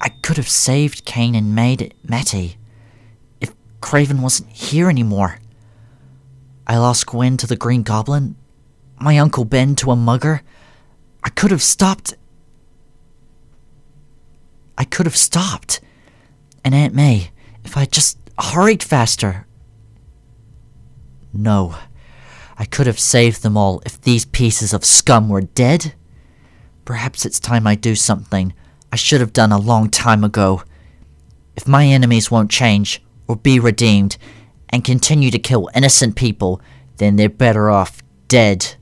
I 0.00 0.10
could 0.10 0.36
have 0.36 0.48
saved 0.48 1.04
Kane 1.04 1.34
and 1.34 1.54
made 1.54 1.94
Matty 2.02 2.56
if 3.40 3.52
Kraven 3.80 4.20
wasn't 4.20 4.50
here 4.50 4.88
anymore. 4.88 5.38
I 6.66 6.76
lost 6.76 7.06
Gwen 7.06 7.36
to 7.38 7.46
the 7.46 7.56
Green 7.56 7.82
Goblin, 7.82 8.36
my 9.00 9.18
Uncle 9.18 9.44
Ben 9.44 9.74
to 9.76 9.90
a 9.90 9.96
mugger. 9.96 10.42
I 11.24 11.30
could 11.30 11.50
have 11.50 11.62
stopped. 11.62 12.14
I 14.76 14.84
could 14.84 15.06
have 15.06 15.16
stopped. 15.16 15.80
And 16.64 16.74
Aunt 16.74 16.94
May, 16.94 17.30
if 17.64 17.76
I 17.76 17.86
just 17.86 18.18
hurried 18.38 18.82
faster. 18.82 19.46
No. 21.32 21.74
I 22.58 22.64
could 22.64 22.86
have 22.86 22.98
saved 22.98 23.42
them 23.42 23.56
all 23.56 23.80
if 23.86 24.00
these 24.00 24.24
pieces 24.24 24.72
of 24.72 24.84
scum 24.84 25.28
were 25.28 25.42
dead. 25.42 25.94
Perhaps 26.84 27.24
it's 27.24 27.40
time 27.40 27.66
I 27.66 27.74
do 27.74 27.94
something 27.94 28.52
I 28.92 28.96
should 28.96 29.20
have 29.20 29.32
done 29.32 29.52
a 29.52 29.58
long 29.58 29.90
time 29.90 30.24
ago. 30.24 30.62
If 31.56 31.68
my 31.68 31.86
enemies 31.86 32.30
won't 32.30 32.50
change 32.50 33.02
or 33.26 33.36
be 33.36 33.60
redeemed 33.60 34.16
and 34.70 34.84
continue 34.84 35.30
to 35.30 35.38
kill 35.38 35.70
innocent 35.74 36.16
people, 36.16 36.60
then 36.96 37.16
they're 37.16 37.28
better 37.28 37.70
off 37.70 38.02
dead. 38.28 38.76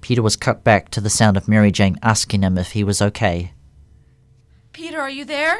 Peter 0.00 0.22
was 0.22 0.36
cut 0.36 0.64
back 0.64 0.88
to 0.90 1.00
the 1.00 1.10
sound 1.10 1.36
of 1.36 1.48
Mary 1.48 1.70
Jane 1.70 1.98
asking 2.02 2.42
him 2.42 2.56
if 2.56 2.72
he 2.72 2.84
was 2.84 3.02
okay. 3.02 3.52
Peter, 4.72 5.00
are 5.00 5.10
you 5.10 5.24
there? 5.24 5.58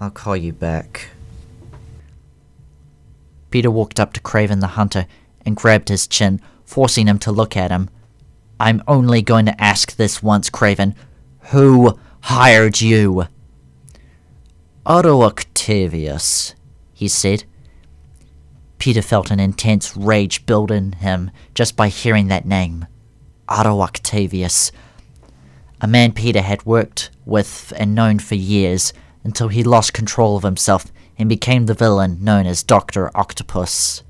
I'll 0.00 0.10
call 0.10 0.36
you 0.36 0.52
back. 0.52 1.08
Peter 3.50 3.70
walked 3.70 4.00
up 4.00 4.12
to 4.12 4.20
Kraven 4.20 4.60
the 4.60 4.68
Hunter 4.68 5.06
and 5.44 5.56
grabbed 5.56 5.88
his 5.88 6.06
chin, 6.06 6.40
forcing 6.64 7.06
him 7.06 7.18
to 7.20 7.32
look 7.32 7.56
at 7.56 7.70
him. 7.70 7.88
I'm 8.58 8.82
only 8.88 9.22
going 9.22 9.46
to 9.46 9.62
ask 9.62 9.96
this 9.96 10.22
once, 10.22 10.50
Kraven. 10.50 10.94
Who 11.50 11.98
hired 12.24 12.80
you? 12.80 13.26
Otto 14.86 15.22
Octavius, 15.22 16.54
he 16.94 17.06
said. 17.06 17.44
Peter 18.78 19.02
felt 19.02 19.30
an 19.30 19.38
intense 19.38 19.94
rage 19.94 20.46
build 20.46 20.70
in 20.70 20.92
him 20.92 21.30
just 21.54 21.76
by 21.76 21.88
hearing 21.88 22.28
that 22.28 22.46
name. 22.46 22.86
Otto 23.46 23.78
Octavius. 23.82 24.72
A 25.82 25.86
man 25.86 26.12
Peter 26.12 26.40
had 26.40 26.64
worked 26.64 27.10
with 27.26 27.74
and 27.76 27.94
known 27.94 28.18
for 28.18 28.36
years 28.36 28.94
until 29.22 29.48
he 29.48 29.62
lost 29.62 29.92
control 29.92 30.34
of 30.34 30.44
himself 30.44 30.86
and 31.18 31.28
became 31.28 31.66
the 31.66 31.74
villain 31.74 32.24
known 32.24 32.46
as 32.46 32.62
Dr. 32.62 33.10
Octopus. 33.14 34.02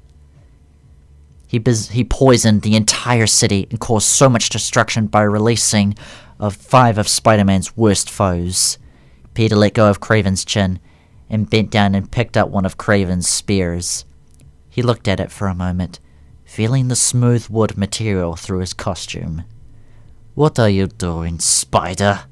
He, 1.48 1.60
he 1.90 2.04
poisoned 2.04 2.62
the 2.62 2.76
entire 2.76 3.26
city 3.26 3.66
and 3.70 3.80
caused 3.80 4.06
so 4.06 4.28
much 4.28 4.50
destruction 4.50 5.08
by 5.08 5.22
releasing 5.22 5.96
of 6.38 6.56
five 6.56 6.98
of 6.98 7.08
Spider-Man's 7.08 7.76
worst 7.76 8.10
foes. 8.10 8.78
Peter 9.34 9.56
let 9.56 9.74
go 9.74 9.88
of 9.88 10.00
Kraven's 10.00 10.44
chin 10.44 10.80
and 11.28 11.50
bent 11.50 11.70
down 11.70 11.94
and 11.94 12.10
picked 12.10 12.36
up 12.36 12.48
one 12.48 12.64
of 12.64 12.78
Kraven's 12.78 13.28
spears. 13.28 14.04
He 14.68 14.82
looked 14.82 15.08
at 15.08 15.20
it 15.20 15.30
for 15.30 15.48
a 15.48 15.54
moment, 15.54 16.00
feeling 16.44 16.88
the 16.88 16.96
smooth 16.96 17.48
wood 17.48 17.76
material 17.76 18.36
through 18.36 18.58
his 18.58 18.72
costume. 18.72 19.44
What 20.34 20.58
are 20.58 20.68
you 20.68 20.86
doing, 20.86 21.38
Spider? 21.38 22.24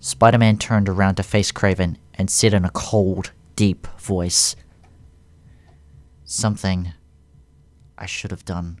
Spider 0.00 0.38
Man 0.38 0.58
turned 0.58 0.88
around 0.88 1.14
to 1.16 1.22
face 1.22 1.52
Kraven 1.52 1.96
and 2.14 2.30
said 2.30 2.54
in 2.54 2.64
a 2.64 2.70
cold, 2.70 3.32
deep 3.56 3.86
voice 3.98 4.56
Something 6.24 6.92
I 7.98 8.06
should 8.06 8.30
have 8.30 8.44
done 8.44 8.80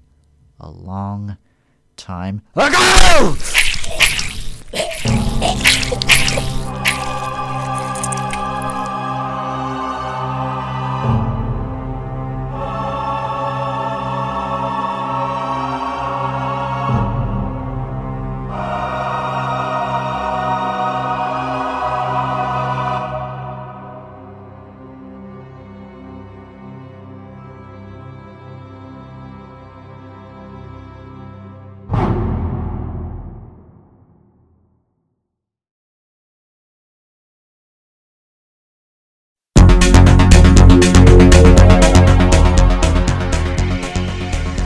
a 0.58 0.70
long 0.70 1.36
time 1.96 2.42
ago! 2.56 3.36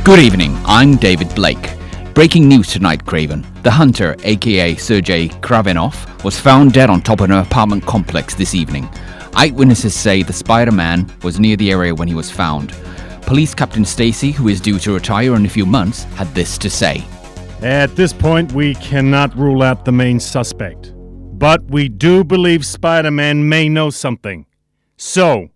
Good 0.07 0.21
evening, 0.21 0.57
I'm 0.65 0.95
David 0.95 1.35
Blake. 1.35 1.69
Breaking 2.15 2.49
news 2.49 2.69
tonight, 2.69 3.05
Kraven. 3.05 3.45
The 3.65 3.73
hunter, 3.73 4.15
aka 4.23 4.77
Sergei 4.77 5.27
Kravinoff, 5.27 6.23
was 6.23 6.39
found 6.39 6.75
dead 6.75 6.91
on 6.91 7.01
top 7.01 7.23
of 7.23 7.29
an 7.29 7.37
apartment 7.37 7.85
complex 7.87 8.33
this 8.33 8.55
evening. 8.55 8.89
Eyewitnesses 9.35 9.97
say 9.97 10.23
the 10.23 10.33
Spider 10.33 10.71
Man 10.71 11.13
was 11.25 11.41
near 11.41 11.57
the 11.57 11.73
area 11.73 11.93
when 11.93 12.07
he 12.07 12.15
was 12.15 12.31
found. 12.31 12.73
Police 13.23 13.53
Captain 13.53 13.85
Stacy, 13.85 14.31
who 14.31 14.47
is 14.47 14.61
due 14.61 14.79
to 14.79 14.95
retire 14.95 15.35
in 15.35 15.45
a 15.45 15.49
few 15.49 15.67
months, 15.67 16.05
had 16.15 16.33
this 16.37 16.57
to 16.59 16.71
say. 16.71 17.05
At 17.61 17.97
this 17.97 18.13
point, 18.13 18.53
we 18.53 18.77
cannot 18.77 19.37
rule 19.37 19.65
out 19.65 19.85
the 19.85 19.91
main 19.91 20.21
suspect. 20.21 20.93
But 20.97 21.65
we 21.65 21.89
do 21.89 22.23
believe 22.23 22.65
Spider 22.65 23.11
Man 23.11 23.49
may 23.49 23.69
know 23.69 23.91
something. 23.91 24.47
So, 24.99 25.49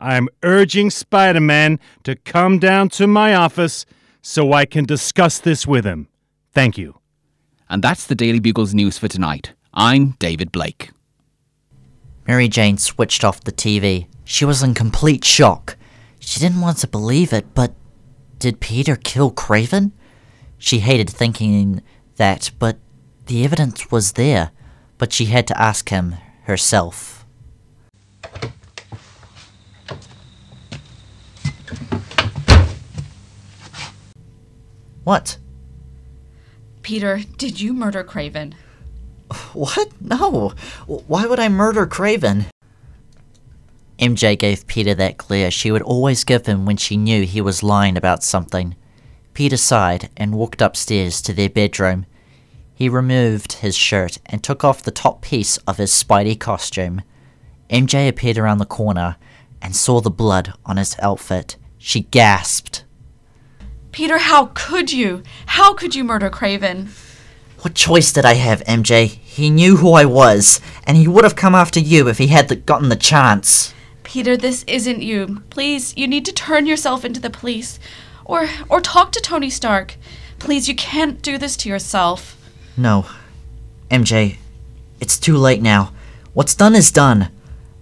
I'm 0.00 0.28
urging 0.42 0.90
Spider 0.90 1.40
Man 1.40 1.78
to 2.02 2.16
come 2.16 2.58
down 2.58 2.88
to 2.90 3.06
my 3.06 3.34
office 3.34 3.86
so 4.22 4.52
I 4.52 4.64
can 4.64 4.84
discuss 4.84 5.38
this 5.38 5.66
with 5.66 5.84
him. 5.84 6.08
Thank 6.52 6.78
you. 6.78 6.98
And 7.68 7.82
that's 7.82 8.06
the 8.06 8.14
Daily 8.14 8.40
Bugle's 8.40 8.74
news 8.74 8.98
for 8.98 9.08
tonight. 9.08 9.52
I'm 9.72 10.10
David 10.18 10.52
Blake. 10.52 10.90
Mary 12.26 12.48
Jane 12.48 12.78
switched 12.78 13.24
off 13.24 13.44
the 13.44 13.52
TV. 13.52 14.06
She 14.24 14.44
was 14.44 14.62
in 14.62 14.74
complete 14.74 15.24
shock. 15.24 15.76
She 16.18 16.40
didn't 16.40 16.60
want 16.60 16.78
to 16.78 16.86
believe 16.86 17.32
it, 17.32 17.54
but 17.54 17.74
did 18.38 18.60
Peter 18.60 18.96
kill 18.96 19.30
Kraven? 19.30 19.92
She 20.58 20.78
hated 20.78 21.10
thinking 21.10 21.82
that, 22.16 22.50
but 22.58 22.78
the 23.26 23.44
evidence 23.44 23.90
was 23.90 24.12
there. 24.12 24.50
But 24.96 25.12
she 25.12 25.26
had 25.26 25.46
to 25.48 25.60
ask 25.60 25.88
him 25.88 26.16
herself. 26.44 27.23
What? 35.04 35.38
Peter, 36.82 37.20
did 37.38 37.60
you 37.60 37.72
murder 37.72 38.02
Kraven? 38.02 38.54
What? 39.52 39.90
No. 40.00 40.52
Why 40.86 41.26
would 41.26 41.38
I 41.38 41.48
murder 41.48 41.86
Kraven? 41.86 42.46
MJ 43.98 44.38
gave 44.38 44.66
Peter 44.66 44.94
that 44.94 45.16
glare 45.16 45.50
she 45.50 45.70
would 45.70 45.82
always 45.82 46.24
give 46.24 46.46
him 46.46 46.66
when 46.66 46.76
she 46.76 46.96
knew 46.96 47.22
he 47.22 47.40
was 47.40 47.62
lying 47.62 47.96
about 47.96 48.22
something. 48.22 48.74
Peter 49.32 49.56
sighed 49.56 50.10
and 50.16 50.34
walked 50.34 50.60
upstairs 50.60 51.22
to 51.22 51.32
their 51.32 51.48
bedroom. 51.48 52.06
He 52.74 52.88
removed 52.88 53.54
his 53.54 53.76
shirt 53.76 54.18
and 54.26 54.42
took 54.42 54.64
off 54.64 54.82
the 54.82 54.90
top 54.90 55.22
piece 55.22 55.56
of 55.58 55.78
his 55.78 55.90
Spidey 55.90 56.38
costume. 56.38 57.02
MJ 57.70 58.08
appeared 58.08 58.38
around 58.38 58.58
the 58.58 58.66
corner 58.66 59.16
and 59.62 59.74
saw 59.74 60.00
the 60.00 60.10
blood 60.10 60.52
on 60.66 60.76
his 60.76 60.96
outfit. 61.00 61.56
She 61.78 62.00
gasped. 62.00 62.84
Peter, 63.94 64.18
how 64.18 64.50
could 64.54 64.92
you? 64.92 65.22
How 65.46 65.72
could 65.72 65.94
you 65.94 66.02
murder 66.02 66.28
Kraven? 66.28 66.88
What 67.60 67.76
choice 67.76 68.12
did 68.12 68.24
I 68.24 68.34
have, 68.34 68.60
MJ? 68.64 69.06
He 69.06 69.50
knew 69.50 69.76
who 69.76 69.92
I 69.92 70.04
was, 70.04 70.60
and 70.84 70.96
he 70.96 71.06
would 71.06 71.22
have 71.22 71.36
come 71.36 71.54
after 71.54 71.78
you 71.78 72.08
if 72.08 72.18
he 72.18 72.26
had 72.26 72.48
the, 72.48 72.56
gotten 72.56 72.88
the 72.88 72.96
chance. 72.96 73.72
Peter, 74.02 74.36
this 74.36 74.64
isn't 74.64 75.00
you. 75.00 75.42
Please, 75.48 75.96
you 75.96 76.08
need 76.08 76.24
to 76.24 76.32
turn 76.32 76.66
yourself 76.66 77.04
into 77.04 77.20
the 77.20 77.30
police. 77.30 77.78
Or 78.24 78.48
or 78.68 78.80
talk 78.80 79.12
to 79.12 79.20
Tony 79.20 79.48
Stark. 79.48 79.94
Please, 80.40 80.68
you 80.68 80.74
can't 80.74 81.22
do 81.22 81.38
this 81.38 81.56
to 81.58 81.68
yourself. 81.68 82.36
No. 82.76 83.06
MJ, 83.92 84.38
it's 84.98 85.20
too 85.20 85.36
late 85.36 85.62
now. 85.62 85.92
What's 86.32 86.56
done 86.56 86.74
is 86.74 86.90
done. 86.90 87.28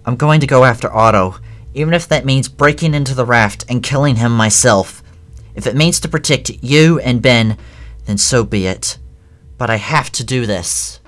I'm 0.05 0.15
going 0.15 0.41
to 0.41 0.47
go 0.47 0.63
after 0.63 0.93
Otto, 0.93 1.37
even 1.73 1.95
if 1.95 2.07
that 2.07 2.23
means 2.23 2.49
breaking 2.49 2.93
into 2.93 3.15
the 3.15 3.25
raft 3.25 3.65
and 3.67 3.81
killing 3.81 4.17
him 4.17 4.31
myself. 4.31 5.02
If 5.55 5.67
it 5.67 5.75
means 5.75 5.99
to 5.99 6.09
protect 6.09 6.63
you 6.63 6.99
and 6.99 7.21
Ben, 7.21 7.57
then 8.05 8.17
so 8.17 8.43
be 8.43 8.65
it. 8.65 8.97
But 9.57 9.69
I 9.69 9.75
have 9.75 10.11
to 10.13 10.23
do 10.23 10.45
this. 10.45 10.99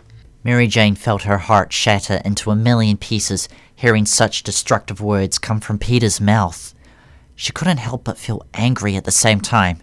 Mary 0.43 0.67
Jane 0.67 0.95
felt 0.95 1.23
her 1.23 1.39
heart 1.39 1.73
shatter 1.73 2.21
into 2.23 2.51
a 2.51 2.55
million 2.55 2.97
pieces 2.97 3.49
hearing 3.75 4.05
such 4.05 4.43
destructive 4.43 5.01
words 5.01 5.39
come 5.39 5.59
from 5.59 5.79
Peter's 5.79 6.21
mouth. 6.21 6.73
She 7.35 7.51
couldn't 7.51 7.77
help 7.77 8.03
but 8.03 8.17
feel 8.17 8.45
angry 8.53 8.95
at 8.95 9.03
the 9.03 9.11
same 9.11 9.41
time. 9.41 9.81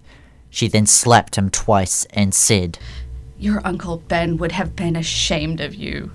She 0.50 0.68
then 0.68 0.86
slapped 0.86 1.36
him 1.36 1.50
twice 1.50 2.06
and 2.10 2.32
said, 2.32 2.78
Your 3.38 3.60
Uncle 3.66 3.98
Ben 3.98 4.36
would 4.36 4.52
have 4.52 4.76
been 4.76 4.96
ashamed 4.96 5.60
of 5.60 5.74
you. 5.74 6.12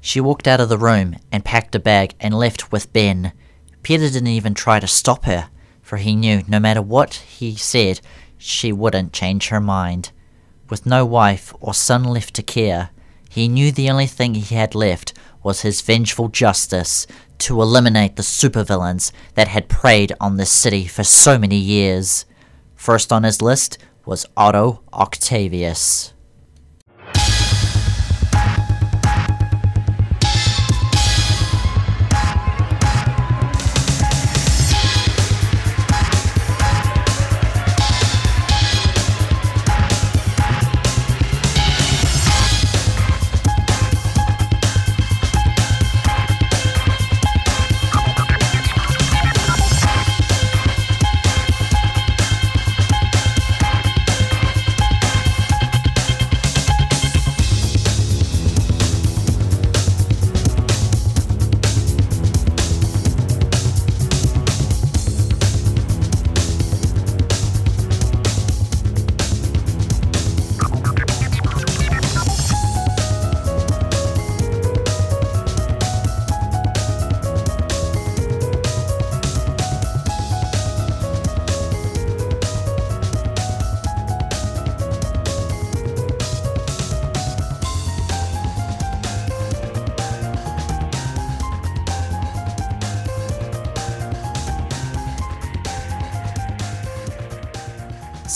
She 0.00 0.20
walked 0.20 0.46
out 0.46 0.60
of 0.60 0.68
the 0.68 0.78
room 0.78 1.16
and 1.32 1.44
packed 1.44 1.74
a 1.74 1.78
bag 1.78 2.14
and 2.20 2.32
left 2.32 2.70
with 2.70 2.92
Ben. 2.92 3.32
Peter 3.82 4.08
didn't 4.08 4.28
even 4.28 4.54
try 4.54 4.80
to 4.80 4.86
stop 4.86 5.24
her, 5.24 5.50
for 5.88 5.96
he 5.96 6.14
knew 6.14 6.42
no 6.46 6.60
matter 6.60 6.82
what 6.82 7.14
he 7.14 7.56
said, 7.56 7.98
she 8.36 8.70
wouldn't 8.70 9.10
change 9.10 9.48
her 9.48 9.58
mind. 9.58 10.10
With 10.68 10.84
no 10.84 11.06
wife 11.06 11.54
or 11.60 11.72
son 11.72 12.04
left 12.04 12.34
to 12.34 12.42
care, 12.42 12.90
he 13.30 13.48
knew 13.48 13.72
the 13.72 13.88
only 13.88 14.04
thing 14.04 14.34
he 14.34 14.54
had 14.54 14.74
left 14.74 15.14
was 15.42 15.62
his 15.62 15.80
vengeful 15.80 16.28
justice 16.28 17.06
to 17.38 17.62
eliminate 17.62 18.16
the 18.16 18.22
supervillains 18.22 19.12
that 19.32 19.48
had 19.48 19.70
preyed 19.70 20.12
on 20.20 20.36
this 20.36 20.52
city 20.52 20.86
for 20.86 21.04
so 21.04 21.38
many 21.38 21.56
years. 21.56 22.26
First 22.74 23.10
on 23.10 23.22
his 23.22 23.40
list 23.40 23.78
was 24.04 24.26
Otto 24.36 24.82
Octavius. 24.92 26.12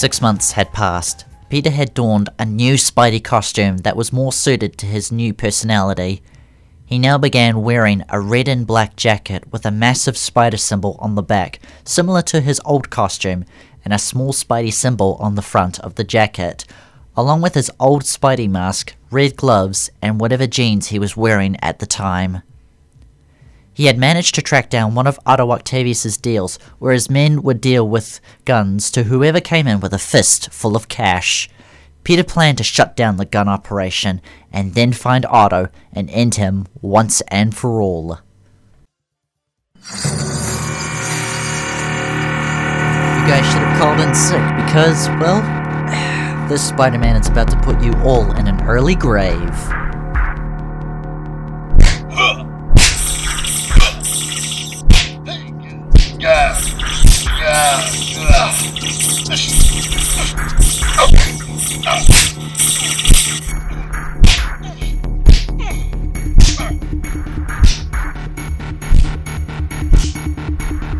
Six 0.02 0.21
months 0.21 0.50
had 0.50 0.73
passed. 0.73 1.26
Peter 1.49 1.71
had 1.71 1.94
donned 1.94 2.28
a 2.37 2.44
new 2.44 2.75
Spidey 2.75 3.23
costume 3.23 3.76
that 3.87 3.94
was 3.97 4.12
more 4.12 4.32
suited 4.32 4.76
to 4.78 4.87
his 4.87 5.12
new 5.12 5.32
personality. 5.32 6.25
He 6.85 6.99
now 6.99 7.18
began 7.18 7.62
wearing 7.62 8.02
a 8.09 8.18
red 8.18 8.49
and 8.49 8.66
black 8.66 8.97
jacket 8.97 9.44
with 9.52 9.64
a 9.64 9.71
massive 9.71 10.16
spider 10.16 10.56
symbol 10.56 10.97
on 10.99 11.14
the 11.14 11.23
back, 11.23 11.61
similar 11.85 12.21
to 12.23 12.40
his 12.40 12.61
old 12.64 12.90
costume, 12.90 13.44
and 13.85 13.94
a 13.94 13.99
small 14.00 14.32
Spidey 14.32 14.73
symbol 14.73 15.16
on 15.21 15.37
the 15.37 15.40
front 15.40 15.78
of 15.78 15.94
the 15.94 16.02
jacket, 16.02 16.64
along 17.16 17.40
with 17.40 17.54
his 17.54 17.71
old 17.78 18.02
Spidey 18.02 18.50
mask, 18.50 18.97
red 19.12 19.37
gloves, 19.37 19.88
and 20.02 20.18
whatever 20.18 20.49
jeans 20.49 20.88
he 20.88 20.99
was 20.99 21.16
wearing 21.16 21.56
at 21.62 21.78
the 21.78 21.87
time. 21.87 22.42
He 23.75 23.87
had 23.87 23.99
managed 23.99 24.35
to 24.35 24.43
track 24.43 24.69
down 24.69 24.95
one 24.95 25.07
of 25.07 25.19
Otto 25.25 25.50
Octavius's 25.50 26.19
deals, 26.19 26.59
where 26.79 26.93
his 26.93 27.09
men 27.09 27.43
would 27.43 27.61
deal 27.61 27.88
with 27.88 28.21
guns 28.45 28.91
to 28.91 29.04
whoever 29.04 29.41
came 29.41 29.67
in 29.67 29.80
with 29.80 29.95
a 29.95 29.99
fist 29.99 30.52
full 30.52 30.76
of 30.76 30.89
cash. 30.89 31.49
Peter 32.04 32.25
planned 32.25 32.58
to 32.58 32.65
shut 32.65 32.97
down 32.97 33.17
the 33.17 33.25
gun 33.25 33.49
operation 33.49 34.21
and 34.52 34.75
then 34.75 34.93
find 34.93 35.25
Otto 35.26 35.69
and 35.93 36.11
end 36.11 36.35
him 36.35 36.67
once 36.80 37.23
and 37.28 37.56
for 37.56 37.80
all. 37.80 38.19
You 43.23 43.28
guys 43.28 43.47
should 43.47 43.63
have 43.63 43.78
called 43.78 44.00
in 44.00 44.15
sick 44.15 44.43
because, 44.67 45.08
well, 45.21 45.41
this 46.49 46.69
Spider 46.69 46.99
Man 46.99 47.17
is 47.17 47.28
about 47.28 47.49
to 47.50 47.61
put 47.61 47.80
you 47.82 47.93
all 48.02 48.30
in 48.32 48.49
an 48.49 48.61
early 48.65 48.97
grave. 48.97 49.49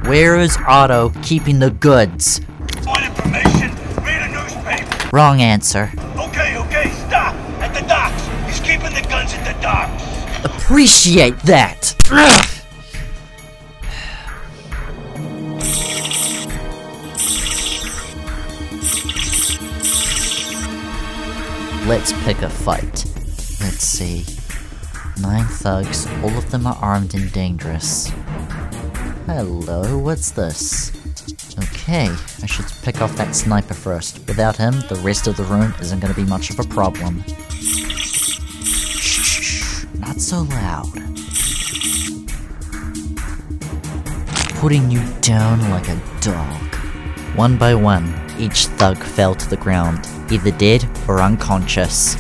Where 0.05 0.39
is 0.41 0.59
Otto 0.69 1.11
keeping 1.23 1.59
the 1.59 1.71
goods? 1.71 2.41
Information? 2.41 3.71
Read 4.05 4.21
a 4.21 4.29
newspaper. 4.29 5.09
Wrong 5.11 5.41
answer. 5.41 5.91
Okay, 5.97 6.59
okay, 6.59 6.91
stop. 7.09 7.35
At 7.63 7.73
the 7.73 7.81
docks. 7.89 8.23
He's 8.47 8.61
keeping 8.61 8.93
the 8.93 9.01
guns 9.09 9.33
at 9.33 9.55
the 9.55 9.63
docks. 9.63 10.05
Appreciate 10.45 11.39
that. 11.45 11.95
Ugh. 12.11 12.52
Let's 21.93 22.15
pick 22.25 22.41
a 22.41 22.49
fight. 22.49 23.05
Let's 23.61 23.85
see. 23.85 24.25
Nine 25.21 25.45
thugs, 25.45 26.07
all 26.23 26.35
of 26.39 26.51
them 26.51 26.67
are 26.67 26.79
armed 26.81 27.15
and 27.15 27.31
dangerous. 27.31 28.11
Hello, 29.27 29.99
what's 29.99 30.31
this? 30.31 30.91
Okay, 31.59 32.09
I 32.43 32.47
should 32.47 32.65
pick 32.81 33.03
off 33.03 33.15
that 33.17 33.35
sniper 33.35 33.75
first. 33.75 34.27
Without 34.27 34.57
him, 34.57 34.73
the 34.89 34.99
rest 35.05 35.27
of 35.27 35.37
the 35.37 35.45
room 35.45 35.75
isn't 35.83 36.01
to 36.01 36.15
be 36.15 36.25
much 36.25 36.49
of 36.49 36.59
a 36.61 36.65
problem. 36.65 37.23
Shh, 38.99 39.85
not 39.99 40.19
so 40.19 40.45
loud. 40.45 40.95
Putting 44.61 44.91
you 44.91 45.03
down 45.21 45.61
like 45.71 45.91
a 45.91 46.01
dog. 46.23 46.75
One 47.37 47.59
by 47.59 47.75
one, 47.75 48.15
each 48.39 48.65
thug 48.79 48.97
fell 48.97 49.35
to 49.35 49.51
the 49.51 49.59
ground, 49.59 50.07
either 50.31 50.51
dead 50.53 50.89
or 51.09 51.21
unconscious. 51.21 52.17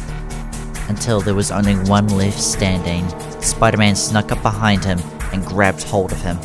Until 0.88 1.20
there 1.20 1.34
was 1.34 1.50
only 1.50 1.74
one 1.74 2.08
left 2.08 2.40
standing, 2.40 3.08
Spider 3.40 3.76
Man 3.76 3.96
snuck 3.96 4.32
up 4.32 4.42
behind 4.42 4.84
him 4.84 4.98
and 5.32 5.44
grabbed 5.44 5.82
hold 5.82 6.12
of 6.12 6.20
him. 6.22 6.38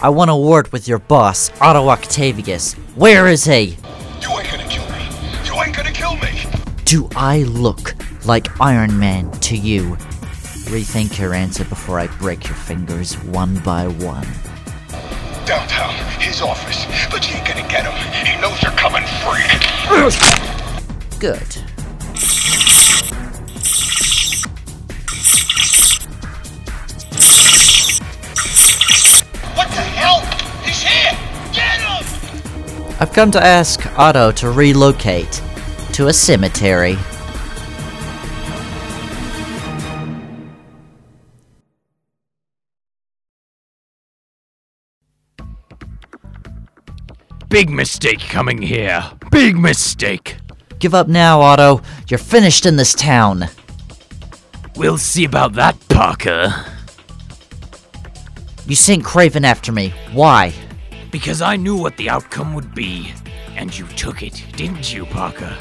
I 0.00 0.08
want 0.08 0.30
a 0.30 0.36
word 0.36 0.70
with 0.72 0.86
your 0.86 0.98
boss, 0.98 1.50
Otto 1.60 1.88
Octavius. 1.88 2.74
Where 2.94 3.26
is 3.28 3.44
he? 3.44 3.76
You 4.20 4.30
ain't 4.30 4.50
gonna 4.50 4.68
kill 4.68 4.84
me. 4.90 5.08
You 5.44 5.62
ain't 5.62 5.76
gonna 5.76 5.92
kill 5.92 6.16
me. 6.16 6.44
Do 6.84 7.08
I 7.16 7.44
look 7.44 7.94
like 8.26 8.60
Iron 8.60 8.98
Man 8.98 9.30
to 9.40 9.56
you? 9.56 9.96
Rethink 10.66 11.18
your 11.18 11.34
answer 11.34 11.64
before 11.64 11.98
I 12.00 12.06
break 12.18 12.44
your 12.44 12.56
fingers 12.56 13.14
one 13.24 13.58
by 13.60 13.86
one. 13.86 14.26
Downtown, 15.46 15.94
his 16.20 16.40
office. 16.40 16.84
But 17.10 17.30
you 17.30 17.36
ain't 17.36 17.46
gonna 17.46 17.68
get 17.68 17.84
him. 17.84 18.26
He 18.26 18.40
knows 18.40 18.62
you're 18.62 18.72
coming 18.72 19.04
free. 19.22 20.60
Good. 21.24 21.40
What 29.54 29.68
the 29.68 29.80
hell? 29.80 30.20
He's 30.64 30.82
here! 30.82 31.16
Get 31.54 31.80
him! 31.80 32.96
I've 33.00 33.14
come 33.14 33.30
to 33.30 33.42
ask 33.42 33.86
Otto 33.98 34.32
to 34.32 34.50
relocate 34.50 35.42
to 35.94 36.08
a 36.08 36.12
cemetery. 36.12 36.98
Big 47.48 47.70
mistake 47.70 48.20
coming 48.20 48.60
here. 48.60 49.02
Big 49.30 49.56
mistake. 49.56 50.36
Give 50.84 50.92
up 50.92 51.08
now, 51.08 51.40
Otto. 51.40 51.80
You're 52.08 52.18
finished 52.18 52.66
in 52.66 52.76
this 52.76 52.92
town. 52.92 53.48
We'll 54.76 54.98
see 54.98 55.24
about 55.24 55.54
that, 55.54 55.78
Parker. 55.88 56.54
You 58.66 58.76
sent 58.76 59.02
Kraven 59.02 59.44
after 59.44 59.72
me. 59.72 59.94
Why? 60.12 60.52
Because 61.10 61.40
I 61.40 61.56
knew 61.56 61.74
what 61.74 61.96
the 61.96 62.10
outcome 62.10 62.52
would 62.52 62.74
be. 62.74 63.14
And 63.56 63.74
you 63.74 63.86
took 63.96 64.22
it, 64.22 64.44
didn't 64.56 64.92
you, 64.92 65.06
Parker? 65.06 65.56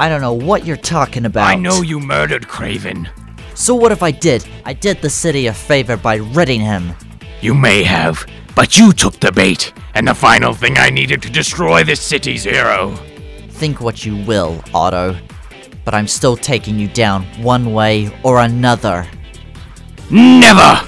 I 0.00 0.08
don't 0.08 0.22
know 0.22 0.32
what 0.32 0.66
you're 0.66 0.76
talking 0.76 1.24
about. 1.24 1.46
I 1.46 1.54
know 1.54 1.82
you 1.82 2.00
murdered 2.00 2.48
Kraven. 2.48 3.08
So 3.54 3.76
what 3.76 3.92
if 3.92 4.02
I 4.02 4.10
did? 4.10 4.44
I 4.64 4.72
did 4.72 5.00
the 5.00 5.08
city 5.08 5.46
a 5.46 5.54
favor 5.54 5.96
by 5.96 6.16
ridding 6.16 6.62
him. 6.62 6.94
You 7.40 7.54
may 7.54 7.84
have, 7.84 8.26
but 8.56 8.76
you 8.76 8.92
took 8.92 9.20
the 9.20 9.30
bait, 9.30 9.72
and 9.94 10.08
the 10.08 10.14
final 10.14 10.52
thing 10.52 10.78
I 10.78 10.90
needed 10.90 11.22
to 11.22 11.30
destroy 11.30 11.84
this 11.84 12.00
city's 12.00 12.42
hero. 12.42 12.98
Think 13.58 13.80
what 13.80 14.06
you 14.06 14.24
will, 14.24 14.62
Otto. 14.72 15.16
But 15.84 15.92
I'm 15.92 16.06
still 16.06 16.36
taking 16.36 16.78
you 16.78 16.86
down 16.86 17.24
one 17.42 17.72
way 17.72 18.08
or 18.22 18.38
another. 18.38 19.04
Never! 20.12 20.80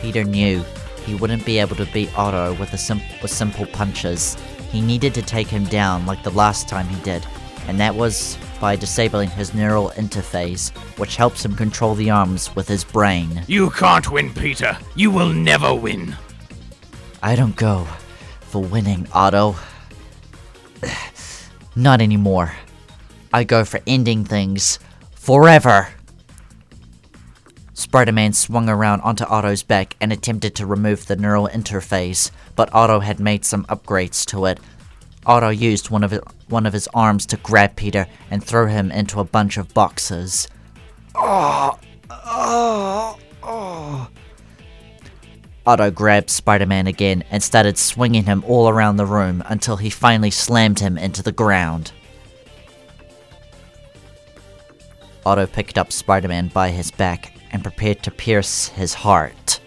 Peter 0.00 0.24
knew 0.24 0.64
he 1.04 1.14
wouldn't 1.16 1.44
be 1.44 1.58
able 1.58 1.76
to 1.76 1.84
beat 1.92 2.08
Otto 2.18 2.54
with, 2.54 2.72
a 2.72 2.78
sim- 2.78 3.02
with 3.20 3.30
simple 3.30 3.66
punches. 3.66 4.38
He 4.72 4.80
needed 4.80 5.12
to 5.12 5.22
take 5.22 5.48
him 5.48 5.64
down 5.64 6.06
like 6.06 6.22
the 6.22 6.30
last 6.30 6.66
time 6.66 6.86
he 6.86 6.98
did, 7.02 7.26
and 7.66 7.78
that 7.78 7.94
was 7.94 8.38
by 8.62 8.74
disabling 8.74 9.28
his 9.28 9.52
neural 9.52 9.90
interface, 9.96 10.70
which 10.98 11.16
helps 11.16 11.44
him 11.44 11.54
control 11.54 11.94
the 11.94 12.08
arms 12.08 12.56
with 12.56 12.68
his 12.68 12.84
brain. 12.84 13.44
You 13.46 13.68
can't 13.68 14.10
win, 14.10 14.32
Peter. 14.32 14.78
You 14.96 15.10
will 15.10 15.28
never 15.28 15.74
win. 15.74 16.16
I 17.22 17.36
don't 17.36 17.54
go 17.54 17.86
for 18.48 18.62
winning, 18.62 19.06
Otto. 19.12 19.56
Not 21.76 22.00
anymore. 22.00 22.54
I 23.32 23.44
go 23.44 23.64
for 23.64 23.80
ending 23.86 24.24
things 24.24 24.78
forever. 25.12 25.88
Spider 27.74 28.12
Man 28.12 28.32
swung 28.32 28.68
around 28.68 29.02
onto 29.02 29.24
Otto's 29.24 29.62
back 29.62 29.94
and 30.00 30.12
attempted 30.12 30.54
to 30.56 30.66
remove 30.66 31.06
the 31.06 31.16
neural 31.16 31.48
interface, 31.48 32.30
but 32.56 32.72
Otto 32.74 33.00
had 33.00 33.20
made 33.20 33.44
some 33.44 33.64
upgrades 33.66 34.24
to 34.26 34.46
it. 34.46 34.58
Otto 35.26 35.50
used 35.50 35.90
one 35.90 36.02
of, 36.02 36.12
it, 36.12 36.24
one 36.48 36.66
of 36.66 36.72
his 36.72 36.88
arms 36.94 37.26
to 37.26 37.36
grab 37.36 37.76
Peter 37.76 38.06
and 38.30 38.42
throw 38.42 38.66
him 38.66 38.90
into 38.90 39.20
a 39.20 39.24
bunch 39.24 39.58
of 39.58 39.72
boxes. 39.74 40.48
Ah, 41.14 41.78
ah, 42.10 43.16
ah. 43.42 44.08
Otto 45.68 45.90
grabbed 45.90 46.30
Spider 46.30 46.64
Man 46.64 46.86
again 46.86 47.24
and 47.30 47.42
started 47.42 47.76
swinging 47.76 48.24
him 48.24 48.42
all 48.46 48.70
around 48.70 48.96
the 48.96 49.04
room 49.04 49.42
until 49.44 49.76
he 49.76 49.90
finally 49.90 50.30
slammed 50.30 50.80
him 50.80 50.96
into 50.96 51.22
the 51.22 51.30
ground. 51.30 51.92
Otto 55.26 55.46
picked 55.46 55.76
up 55.76 55.92
Spider 55.92 56.28
Man 56.28 56.48
by 56.48 56.70
his 56.70 56.90
back 56.90 57.34
and 57.52 57.62
prepared 57.62 58.02
to 58.04 58.10
pierce 58.10 58.68
his 58.68 58.94
heart. 58.94 59.60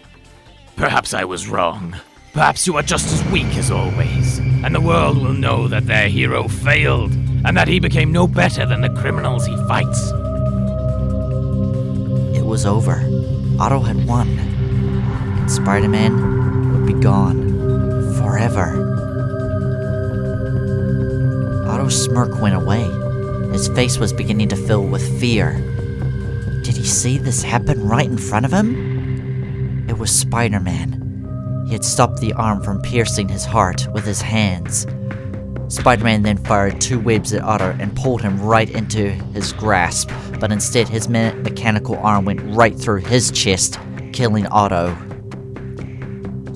Perhaps 0.74 1.14
I 1.14 1.22
was 1.22 1.46
wrong. 1.46 1.94
Perhaps 2.32 2.66
you 2.66 2.76
are 2.76 2.82
just 2.82 3.06
as 3.12 3.22
weak 3.30 3.56
as 3.56 3.70
always, 3.70 4.38
and 4.38 4.74
the 4.74 4.80
world 4.80 5.18
will 5.18 5.34
know 5.34 5.68
that 5.68 5.86
their 5.86 6.08
hero 6.08 6.48
failed, 6.48 7.12
and 7.44 7.56
that 7.56 7.68
he 7.68 7.78
became 7.78 8.10
no 8.10 8.26
better 8.26 8.66
than 8.66 8.80
the 8.80 9.00
criminals 9.00 9.46
he 9.46 9.54
fights. 9.68 10.10
It 12.36 12.44
was 12.44 12.66
over. 12.66 13.08
Otto 13.60 13.78
had 13.78 14.04
won. 14.04 14.51
Spider 15.52 15.88
Man 15.88 16.72
would 16.72 16.86
be 16.86 16.98
gone. 16.98 17.52
Forever. 18.14 18.72
Otto's 21.68 22.04
smirk 22.04 22.40
went 22.40 22.54
away. 22.54 22.84
His 23.52 23.68
face 23.68 23.98
was 23.98 24.14
beginning 24.14 24.48
to 24.48 24.56
fill 24.56 24.86
with 24.86 25.20
fear. 25.20 25.52
Did 26.64 26.74
he 26.78 26.84
see 26.84 27.18
this 27.18 27.42
happen 27.42 27.86
right 27.86 28.06
in 28.06 28.16
front 28.16 28.46
of 28.46 28.52
him? 28.52 29.86
It 29.90 29.98
was 29.98 30.10
Spider 30.10 30.58
Man. 30.58 31.64
He 31.66 31.74
had 31.74 31.84
stopped 31.84 32.20
the 32.20 32.32
arm 32.32 32.62
from 32.62 32.80
piercing 32.80 33.28
his 33.28 33.44
heart 33.44 33.86
with 33.92 34.06
his 34.06 34.22
hands. 34.22 34.86
Spider 35.68 36.04
Man 36.04 36.22
then 36.22 36.38
fired 36.38 36.80
two 36.80 36.98
webs 36.98 37.34
at 37.34 37.42
Otto 37.42 37.76
and 37.78 37.94
pulled 37.94 38.22
him 38.22 38.40
right 38.40 38.70
into 38.70 39.10
his 39.34 39.52
grasp, 39.52 40.10
but 40.40 40.50
instead 40.50 40.88
his 40.88 41.10
me- 41.10 41.34
mechanical 41.34 41.98
arm 41.98 42.24
went 42.24 42.40
right 42.56 42.74
through 42.74 43.00
his 43.00 43.30
chest, 43.30 43.78
killing 44.14 44.46
Otto. 44.46 44.96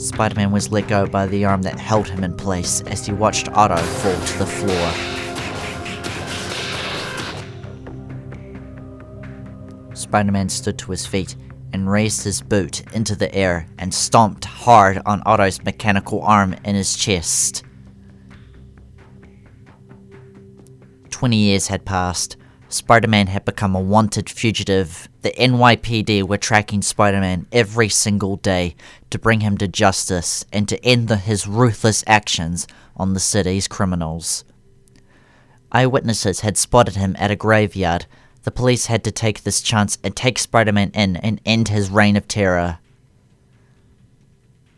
Spider 0.06 0.36
Man 0.36 0.52
was 0.52 0.70
let 0.70 0.86
go 0.86 1.04
by 1.04 1.26
the 1.26 1.44
arm 1.44 1.62
that 1.62 1.80
held 1.80 2.08
him 2.08 2.22
in 2.22 2.36
place 2.36 2.80
as 2.82 3.04
he 3.04 3.12
watched 3.12 3.48
Otto 3.48 3.76
fall 3.76 4.14
to 4.14 4.38
the 4.38 4.46
floor. 4.46 4.92
Spider 9.94 10.30
Man 10.30 10.48
stood 10.48 10.78
to 10.78 10.92
his 10.92 11.04
feet 11.04 11.34
and 11.72 11.90
raised 11.90 12.22
his 12.22 12.40
boot 12.40 12.84
into 12.94 13.16
the 13.16 13.34
air 13.34 13.66
and 13.78 13.92
stomped 13.92 14.44
hard 14.44 15.02
on 15.04 15.24
Otto's 15.26 15.64
mechanical 15.64 16.22
arm 16.22 16.54
in 16.64 16.76
his 16.76 16.96
chest. 16.96 17.64
Twenty 21.10 21.36
years 21.36 21.66
had 21.66 21.84
passed. 21.84 22.36
Spider 22.68 23.07
Man 23.07 23.29
had 23.29 23.44
become 23.44 23.76
a 23.76 23.81
wanted 23.81 24.29
fugitive. 24.29 25.09
The 25.22 25.31
NYPD 25.31 26.24
were 26.24 26.37
tracking 26.37 26.83
Spider 26.83 27.20
Man 27.20 27.46
every 27.52 27.88
single 27.88 28.37
day 28.37 28.74
to 29.11 29.18
bring 29.18 29.40
him 29.40 29.57
to 29.59 29.68
justice 29.68 30.44
and 30.52 30.68
to 30.68 30.85
end 30.85 31.09
the, 31.09 31.16
his 31.16 31.46
ruthless 31.46 32.02
actions 32.07 32.66
on 32.96 33.14
the 33.14 33.20
city's 33.20 33.68
criminals. 33.68 34.44
Eyewitnesses 35.70 36.40
had 36.40 36.57
spotted 36.57 36.96
him 36.96 37.14
at 37.18 37.31
a 37.31 37.37
graveyard. 37.37 38.07
The 38.42 38.50
police 38.50 38.87
had 38.87 39.05
to 39.05 39.12
take 39.12 39.42
this 39.42 39.61
chance 39.61 39.98
and 40.02 40.16
take 40.16 40.38
Spider 40.38 40.72
Man 40.72 40.90
in 40.90 41.16
and 41.16 41.40
end 41.46 41.68
his 41.68 41.90
reign 41.90 42.16
of 42.16 42.26
terror. 42.26 42.79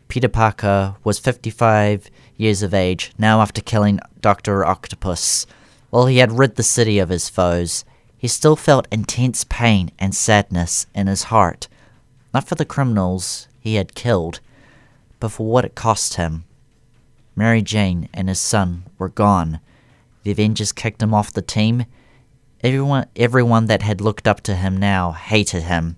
Peter 0.09 0.29
Parker 0.29 0.95
was 1.03 1.19
55 1.19 2.09
years 2.35 2.63
of 2.63 2.73
age, 2.73 3.11
now 3.17 3.41
after 3.41 3.61
killing 3.61 3.99
Dr. 4.21 4.65
Octopus. 4.65 5.45
While 5.89 6.05
he 6.05 6.17
had 6.17 6.37
rid 6.37 6.55
the 6.55 6.63
city 6.63 6.99
of 6.99 7.09
his 7.09 7.29
foes, 7.29 7.83
he 8.15 8.27
still 8.27 8.55
felt 8.55 8.87
intense 8.91 9.45
pain 9.45 9.91
and 9.97 10.13
sadness 10.13 10.85
in 10.93 11.07
his 11.07 11.23
heart, 11.23 11.67
not 12.33 12.47
for 12.47 12.55
the 12.55 12.65
criminals 12.65 13.47
he 13.59 13.75
had 13.75 13.95
killed, 13.95 14.39
but 15.19 15.29
for 15.29 15.47
what 15.47 15.65
it 15.65 15.75
cost 15.75 16.15
him. 16.15 16.43
Mary 17.35 17.61
Jane 17.61 18.09
and 18.13 18.27
his 18.27 18.39
son 18.39 18.83
were 18.97 19.09
gone. 19.09 19.61
The 20.23 20.31
Avengers 20.31 20.71
kicked 20.71 21.01
him 21.01 21.13
off 21.13 21.33
the 21.33 21.41
team. 21.41 21.85
Everyone, 22.61 23.07
everyone 23.15 23.67
that 23.67 23.81
had 23.81 24.01
looked 24.01 24.27
up 24.27 24.41
to 24.41 24.55
him 24.55 24.75
now 24.77 25.13
hated 25.13 25.63
him. 25.63 25.95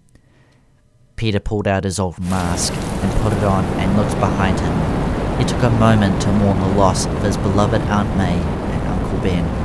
Peter 1.15 1.39
pulled 1.39 1.67
out 1.67 1.83
his 1.83 1.99
old 1.99 2.19
mask 2.19 2.73
and 2.73 3.21
put 3.21 3.33
it 3.33 3.43
on 3.43 3.65
and 3.79 3.97
looked 3.97 4.19
behind 4.19 4.59
him. 4.59 5.37
He 5.39 5.45
took 5.45 5.63
a 5.63 5.69
moment 5.71 6.21
to 6.21 6.31
mourn 6.31 6.59
the 6.59 6.77
loss 6.77 7.07
of 7.07 7.23
his 7.23 7.37
beloved 7.37 7.81
Aunt 7.81 8.15
May 8.15 8.35
and 8.35 8.87
Uncle 8.87 9.19
Ben. 9.19 9.60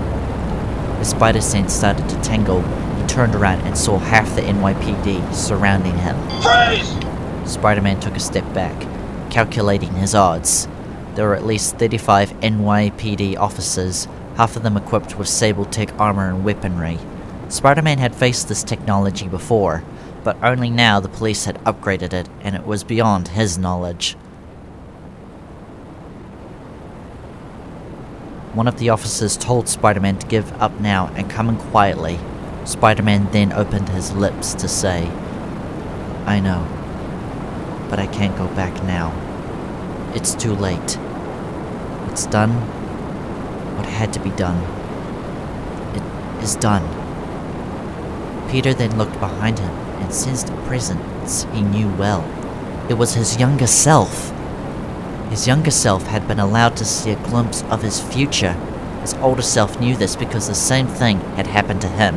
His 0.98 1.08
spider 1.08 1.40
sense 1.40 1.72
started 1.72 2.08
to 2.08 2.20
tingle. 2.22 2.62
He 2.62 3.06
turned 3.06 3.34
around 3.34 3.60
and 3.62 3.76
saw 3.76 3.98
half 3.98 4.34
the 4.34 4.42
NYPD 4.42 5.34
surrounding 5.34 5.96
him. 5.98 6.16
Freeze! 6.40 6.94
Spider 7.50 7.82
Man 7.82 8.00
took 8.00 8.16
a 8.16 8.20
step 8.20 8.52
back, 8.54 8.74
calculating 9.30 9.92
his 9.94 10.14
odds. 10.14 10.66
There 11.14 11.28
were 11.28 11.36
at 11.36 11.46
least 11.46 11.76
35 11.76 12.32
NYPD 12.40 13.36
officers, 13.36 14.08
half 14.36 14.56
of 14.56 14.62
them 14.62 14.76
equipped 14.76 15.18
with 15.18 15.28
Sable-Tech 15.28 15.98
armor 15.98 16.28
and 16.28 16.44
weaponry. 16.44 16.98
Spider 17.48 17.82
Man 17.82 17.98
had 17.98 18.14
faced 18.14 18.48
this 18.48 18.64
technology 18.64 19.28
before, 19.28 19.84
but 20.24 20.36
only 20.42 20.68
now 20.68 20.98
the 20.98 21.08
police 21.08 21.44
had 21.44 21.62
upgraded 21.64 22.12
it, 22.12 22.28
and 22.40 22.56
it 22.56 22.66
was 22.66 22.82
beyond 22.82 23.28
his 23.28 23.56
knowledge. 23.56 24.16
One 28.56 28.68
of 28.68 28.78
the 28.78 28.88
officers 28.88 29.36
told 29.36 29.68
Spider 29.68 30.00
Man 30.00 30.18
to 30.18 30.26
give 30.26 30.50
up 30.62 30.80
now 30.80 31.08
and 31.14 31.28
come 31.28 31.50
in 31.50 31.58
quietly. 31.58 32.18
Spider 32.64 33.02
Man 33.02 33.30
then 33.30 33.52
opened 33.52 33.90
his 33.90 34.12
lips 34.12 34.54
to 34.54 34.66
say, 34.66 35.08
I 36.24 36.40
know, 36.40 36.66
but 37.90 37.98
I 37.98 38.06
can't 38.06 38.34
go 38.34 38.46
back 38.54 38.72
now. 38.84 39.12
It's 40.14 40.34
too 40.34 40.54
late. 40.54 40.98
It's 42.08 42.24
done 42.24 42.52
what 43.76 43.84
had 43.84 44.14
to 44.14 44.20
be 44.20 44.30
done. 44.30 44.56
It 45.94 46.42
is 46.42 46.56
done. 46.56 46.88
Peter 48.50 48.72
then 48.72 48.96
looked 48.96 49.20
behind 49.20 49.58
him 49.58 49.74
and 50.00 50.14
sensed 50.14 50.48
a 50.48 50.56
presence 50.62 51.42
he 51.52 51.60
knew 51.60 51.90
well. 51.96 52.24
It 52.88 52.94
was 52.94 53.12
his 53.12 53.36
younger 53.36 53.66
self. 53.66 54.32
His 55.30 55.46
younger 55.46 55.72
self 55.72 56.06
had 56.06 56.28
been 56.28 56.38
allowed 56.38 56.76
to 56.76 56.84
see 56.84 57.10
a 57.10 57.22
glimpse 57.28 57.62
of 57.64 57.82
his 57.82 58.00
future. 58.00 58.52
His 59.00 59.14
older 59.14 59.42
self 59.42 59.78
knew 59.80 59.96
this 59.96 60.14
because 60.14 60.46
the 60.46 60.54
same 60.54 60.86
thing 60.86 61.20
had 61.34 61.48
happened 61.48 61.80
to 61.80 61.88
him. 61.88 62.16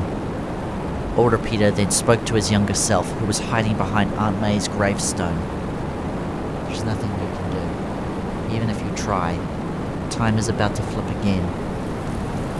Older 1.17 1.39
Peter 1.39 1.72
then 1.72 1.91
spoke 1.91 2.24
to 2.26 2.36
his 2.36 2.52
younger 2.52 2.76
self, 2.76 3.12
who 3.13 3.26
was 3.26 3.39
hiding 3.39 3.76
behind 3.78 4.13
Aunt 4.13 4.39
May's 4.39 4.67
gravestone. 4.67 5.36
There's 6.67 6.84
nothing 6.84 7.10
you 7.10 7.17
can 7.36 7.52
do. 8.50 8.56
Even 8.56 8.69
if 8.69 8.80
you 8.82 8.95
try, 8.95 9.36
time 10.12 10.38
is 10.38 10.48
about 10.48 10.76
to 10.76 10.84
flip 10.84 11.08
again. 11.19 11.43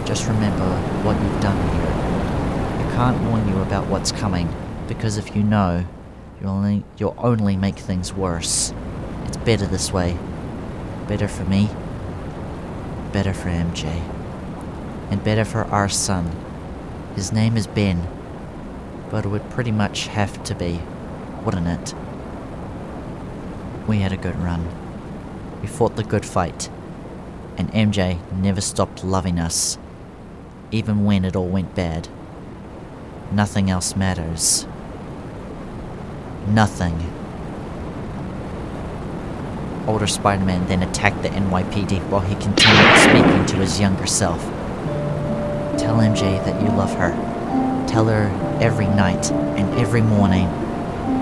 Just 0.04 0.26
remember 0.26 0.68
what 1.04 1.20
you've 1.22 1.40
done 1.40 1.56
here. 1.74 2.86
I 2.86 2.92
can't 2.96 3.22
warn 3.28 3.48
you 3.48 3.60
about 3.62 3.86
what's 3.86 4.12
coming, 4.12 4.52
because 4.88 5.16
if 5.16 5.34
you 5.34 5.42
know, 5.42 5.86
you'll 6.40 6.50
only, 6.50 6.84
you'll 6.98 7.14
only 7.18 7.56
make 7.56 7.78
things 7.78 8.12
worse. 8.12 8.74
It's 9.26 9.36
better 9.38 9.66
this 9.66 9.92
way. 9.92 10.18
Better 11.10 11.26
for 11.26 11.42
me, 11.46 11.68
better 13.12 13.34
for 13.34 13.48
MJ, 13.48 13.84
and 15.10 15.24
better 15.24 15.44
for 15.44 15.64
our 15.64 15.88
son. 15.88 16.30
His 17.16 17.32
name 17.32 17.56
is 17.56 17.66
Ben, 17.66 18.06
But 19.10 19.24
it 19.24 19.28
would 19.28 19.50
pretty 19.50 19.72
much 19.72 20.06
have 20.06 20.40
to 20.44 20.54
be, 20.54 20.80
wouldn't 21.44 21.66
it? 21.66 21.94
We 23.88 23.98
had 23.98 24.12
a 24.12 24.16
good 24.16 24.38
run. 24.38 24.68
We 25.60 25.66
fought 25.66 25.96
the 25.96 26.04
good 26.04 26.24
fight. 26.24 26.70
And 27.58 27.72
MJ 27.72 28.20
never 28.32 28.60
stopped 28.60 29.02
loving 29.02 29.40
us, 29.40 29.78
even 30.70 31.04
when 31.04 31.24
it 31.24 31.34
all 31.34 31.48
went 31.48 31.74
bad. 31.74 32.06
Nothing 33.32 33.68
else 33.68 33.96
matters. 33.96 34.64
Nothing. 36.46 37.19
Older 39.86 40.06
Spider 40.06 40.44
Man 40.44 40.66
then 40.68 40.82
attacked 40.82 41.22
the 41.22 41.28
NYPD 41.30 42.08
while 42.08 42.20
he 42.20 42.34
continued 42.34 42.96
speaking 42.98 43.46
to 43.46 43.56
his 43.56 43.80
younger 43.80 44.06
self. 44.06 44.40
Tell 45.78 45.96
MJ 45.96 46.44
that 46.44 46.62
you 46.62 46.68
love 46.68 46.92
her. 46.94 47.10
Tell 47.88 48.04
her 48.06 48.28
every 48.60 48.86
night 48.86 49.30
and 49.32 49.72
every 49.78 50.02
morning, 50.02 50.46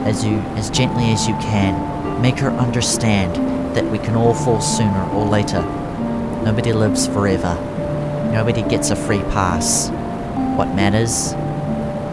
as 0.04 0.24
you 0.24 0.38
as 0.56 0.70
gently 0.70 1.12
as 1.12 1.28
you 1.28 1.34
can. 1.34 2.20
Make 2.20 2.38
her 2.38 2.50
understand 2.50 3.36
that 3.76 3.84
we 3.84 3.98
can 3.98 4.16
all 4.16 4.34
fall 4.34 4.60
sooner 4.60 5.04
or 5.12 5.24
later. 5.24 5.62
Nobody 6.42 6.72
lives 6.72 7.06
forever. 7.06 7.54
Nobody 8.32 8.62
gets 8.62 8.90
a 8.90 8.96
free 8.96 9.22
pass. 9.30 9.88
What 10.58 10.74
matters? 10.74 11.34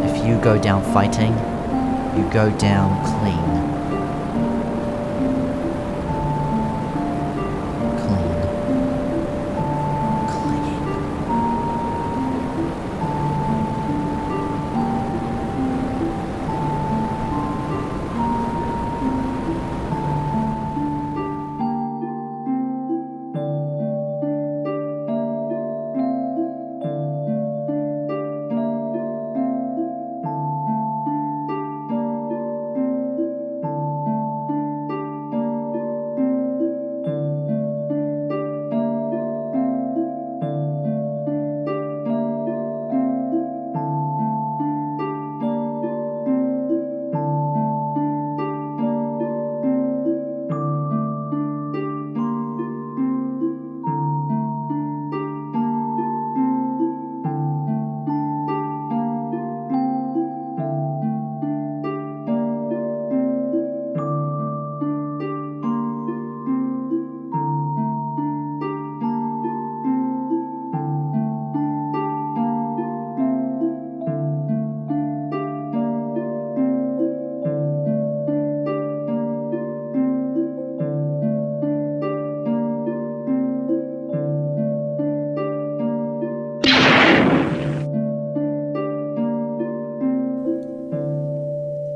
If 0.05 0.25
you 0.25 0.39
go 0.39 0.61
down 0.61 0.83
fighting, 0.93 1.33
you 2.15 2.31
go 2.31 2.55
down. 2.57 3.03
Clean. 3.19 3.54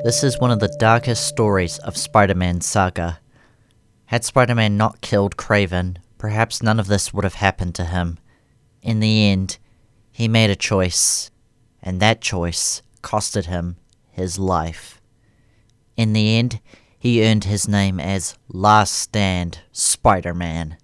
This 0.10 0.24
is 0.24 0.40
one 0.40 0.50
of 0.50 0.60
the 0.60 0.76
darkest 0.80 1.28
stories 1.28 1.78
of 1.78 1.96
Spider 1.96 2.34
Man's 2.34 2.66
saga. 2.66 3.20
Had 4.08 4.26
Spider 4.26 4.56
Man 4.56 4.76
not 4.76 5.02
killed 5.02 5.38
Kraven, 5.38 5.98
perhaps 6.18 6.64
none 6.64 6.80
of 6.80 6.88
this 6.88 7.14
would 7.14 7.24
have 7.24 7.36
happened 7.36 7.76
to 7.76 7.86
him. 7.86 8.18
In 8.82 9.02
the 9.02 9.28
end, 9.28 9.60
he 10.12 10.28
made 10.28 10.50
a 10.50 10.56
choice, 10.56 11.30
and 11.80 12.00
that 12.00 12.22
choice 12.22 12.82
costed 13.04 13.46
him 13.46 13.78
his 14.10 14.40
life. 14.40 15.00
In 15.96 16.14
the 16.14 16.38
end, 16.40 16.60
he 16.98 17.24
earned 17.24 17.44
his 17.44 17.68
name 17.68 18.00
as 18.00 18.36
Last 18.48 18.94
Stand 18.94 19.60
Spider 19.72 20.34
Man. 20.34 20.78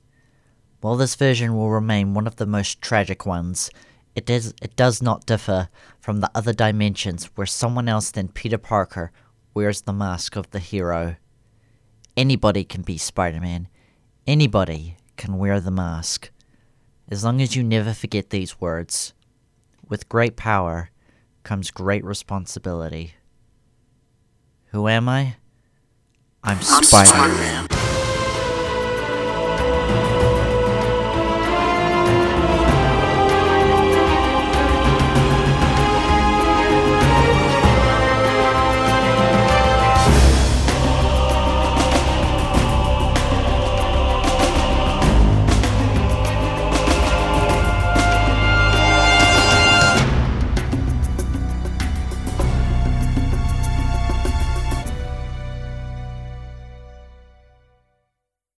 While 0.81 0.97
this 0.97 1.15
version 1.15 1.57
will 1.57 1.71
remain 1.71 2.13
one 2.13 2.27
of 2.27 2.35
the 2.35 2.45
most 2.45 2.79
tragic 2.79 3.25
ones, 3.25 3.71
it 4.13 4.27
does, 4.27 4.53
it 4.61 4.75
does 4.75 5.01
not 5.01 5.25
differ 5.25 5.69
from 6.06 6.20
the 6.20 6.30
other 6.36 6.54
dimensions 6.54 7.32
where 7.34 7.48
someone 7.48 7.89
else 7.89 8.12
than 8.12 8.28
Peter 8.28 8.60
Parker 8.60 9.12
wears 9.56 9.82
the 9.82 9.91
mask 9.91 10.36
of 10.36 10.48
the 10.52 10.60
hero. 10.60 11.15
Anybody 12.15 12.63
can 12.63 12.84
be 12.84 12.96
Spider 12.96 13.41
Man. 13.41 13.68
Anybody 14.28 14.98
can 15.18 15.39
wear 15.39 15.60
the 15.60 15.72
mask. 15.72 16.30
As 17.10 17.24
long 17.24 17.41
as 17.41 17.56
you 17.56 17.63
never 17.63 17.91
forget 17.91 18.30
these 18.30 18.62
words. 18.62 19.15
With 19.89 20.08
great 20.08 20.36
power 20.36 20.91
comes 21.41 21.72
great 21.72 22.06
responsibility. 22.06 23.15
Who 24.65 24.88
am 24.88 25.10
I? 25.10 25.38
I'm 26.44 26.62
Spider 26.62 27.34
Man. 27.34 27.74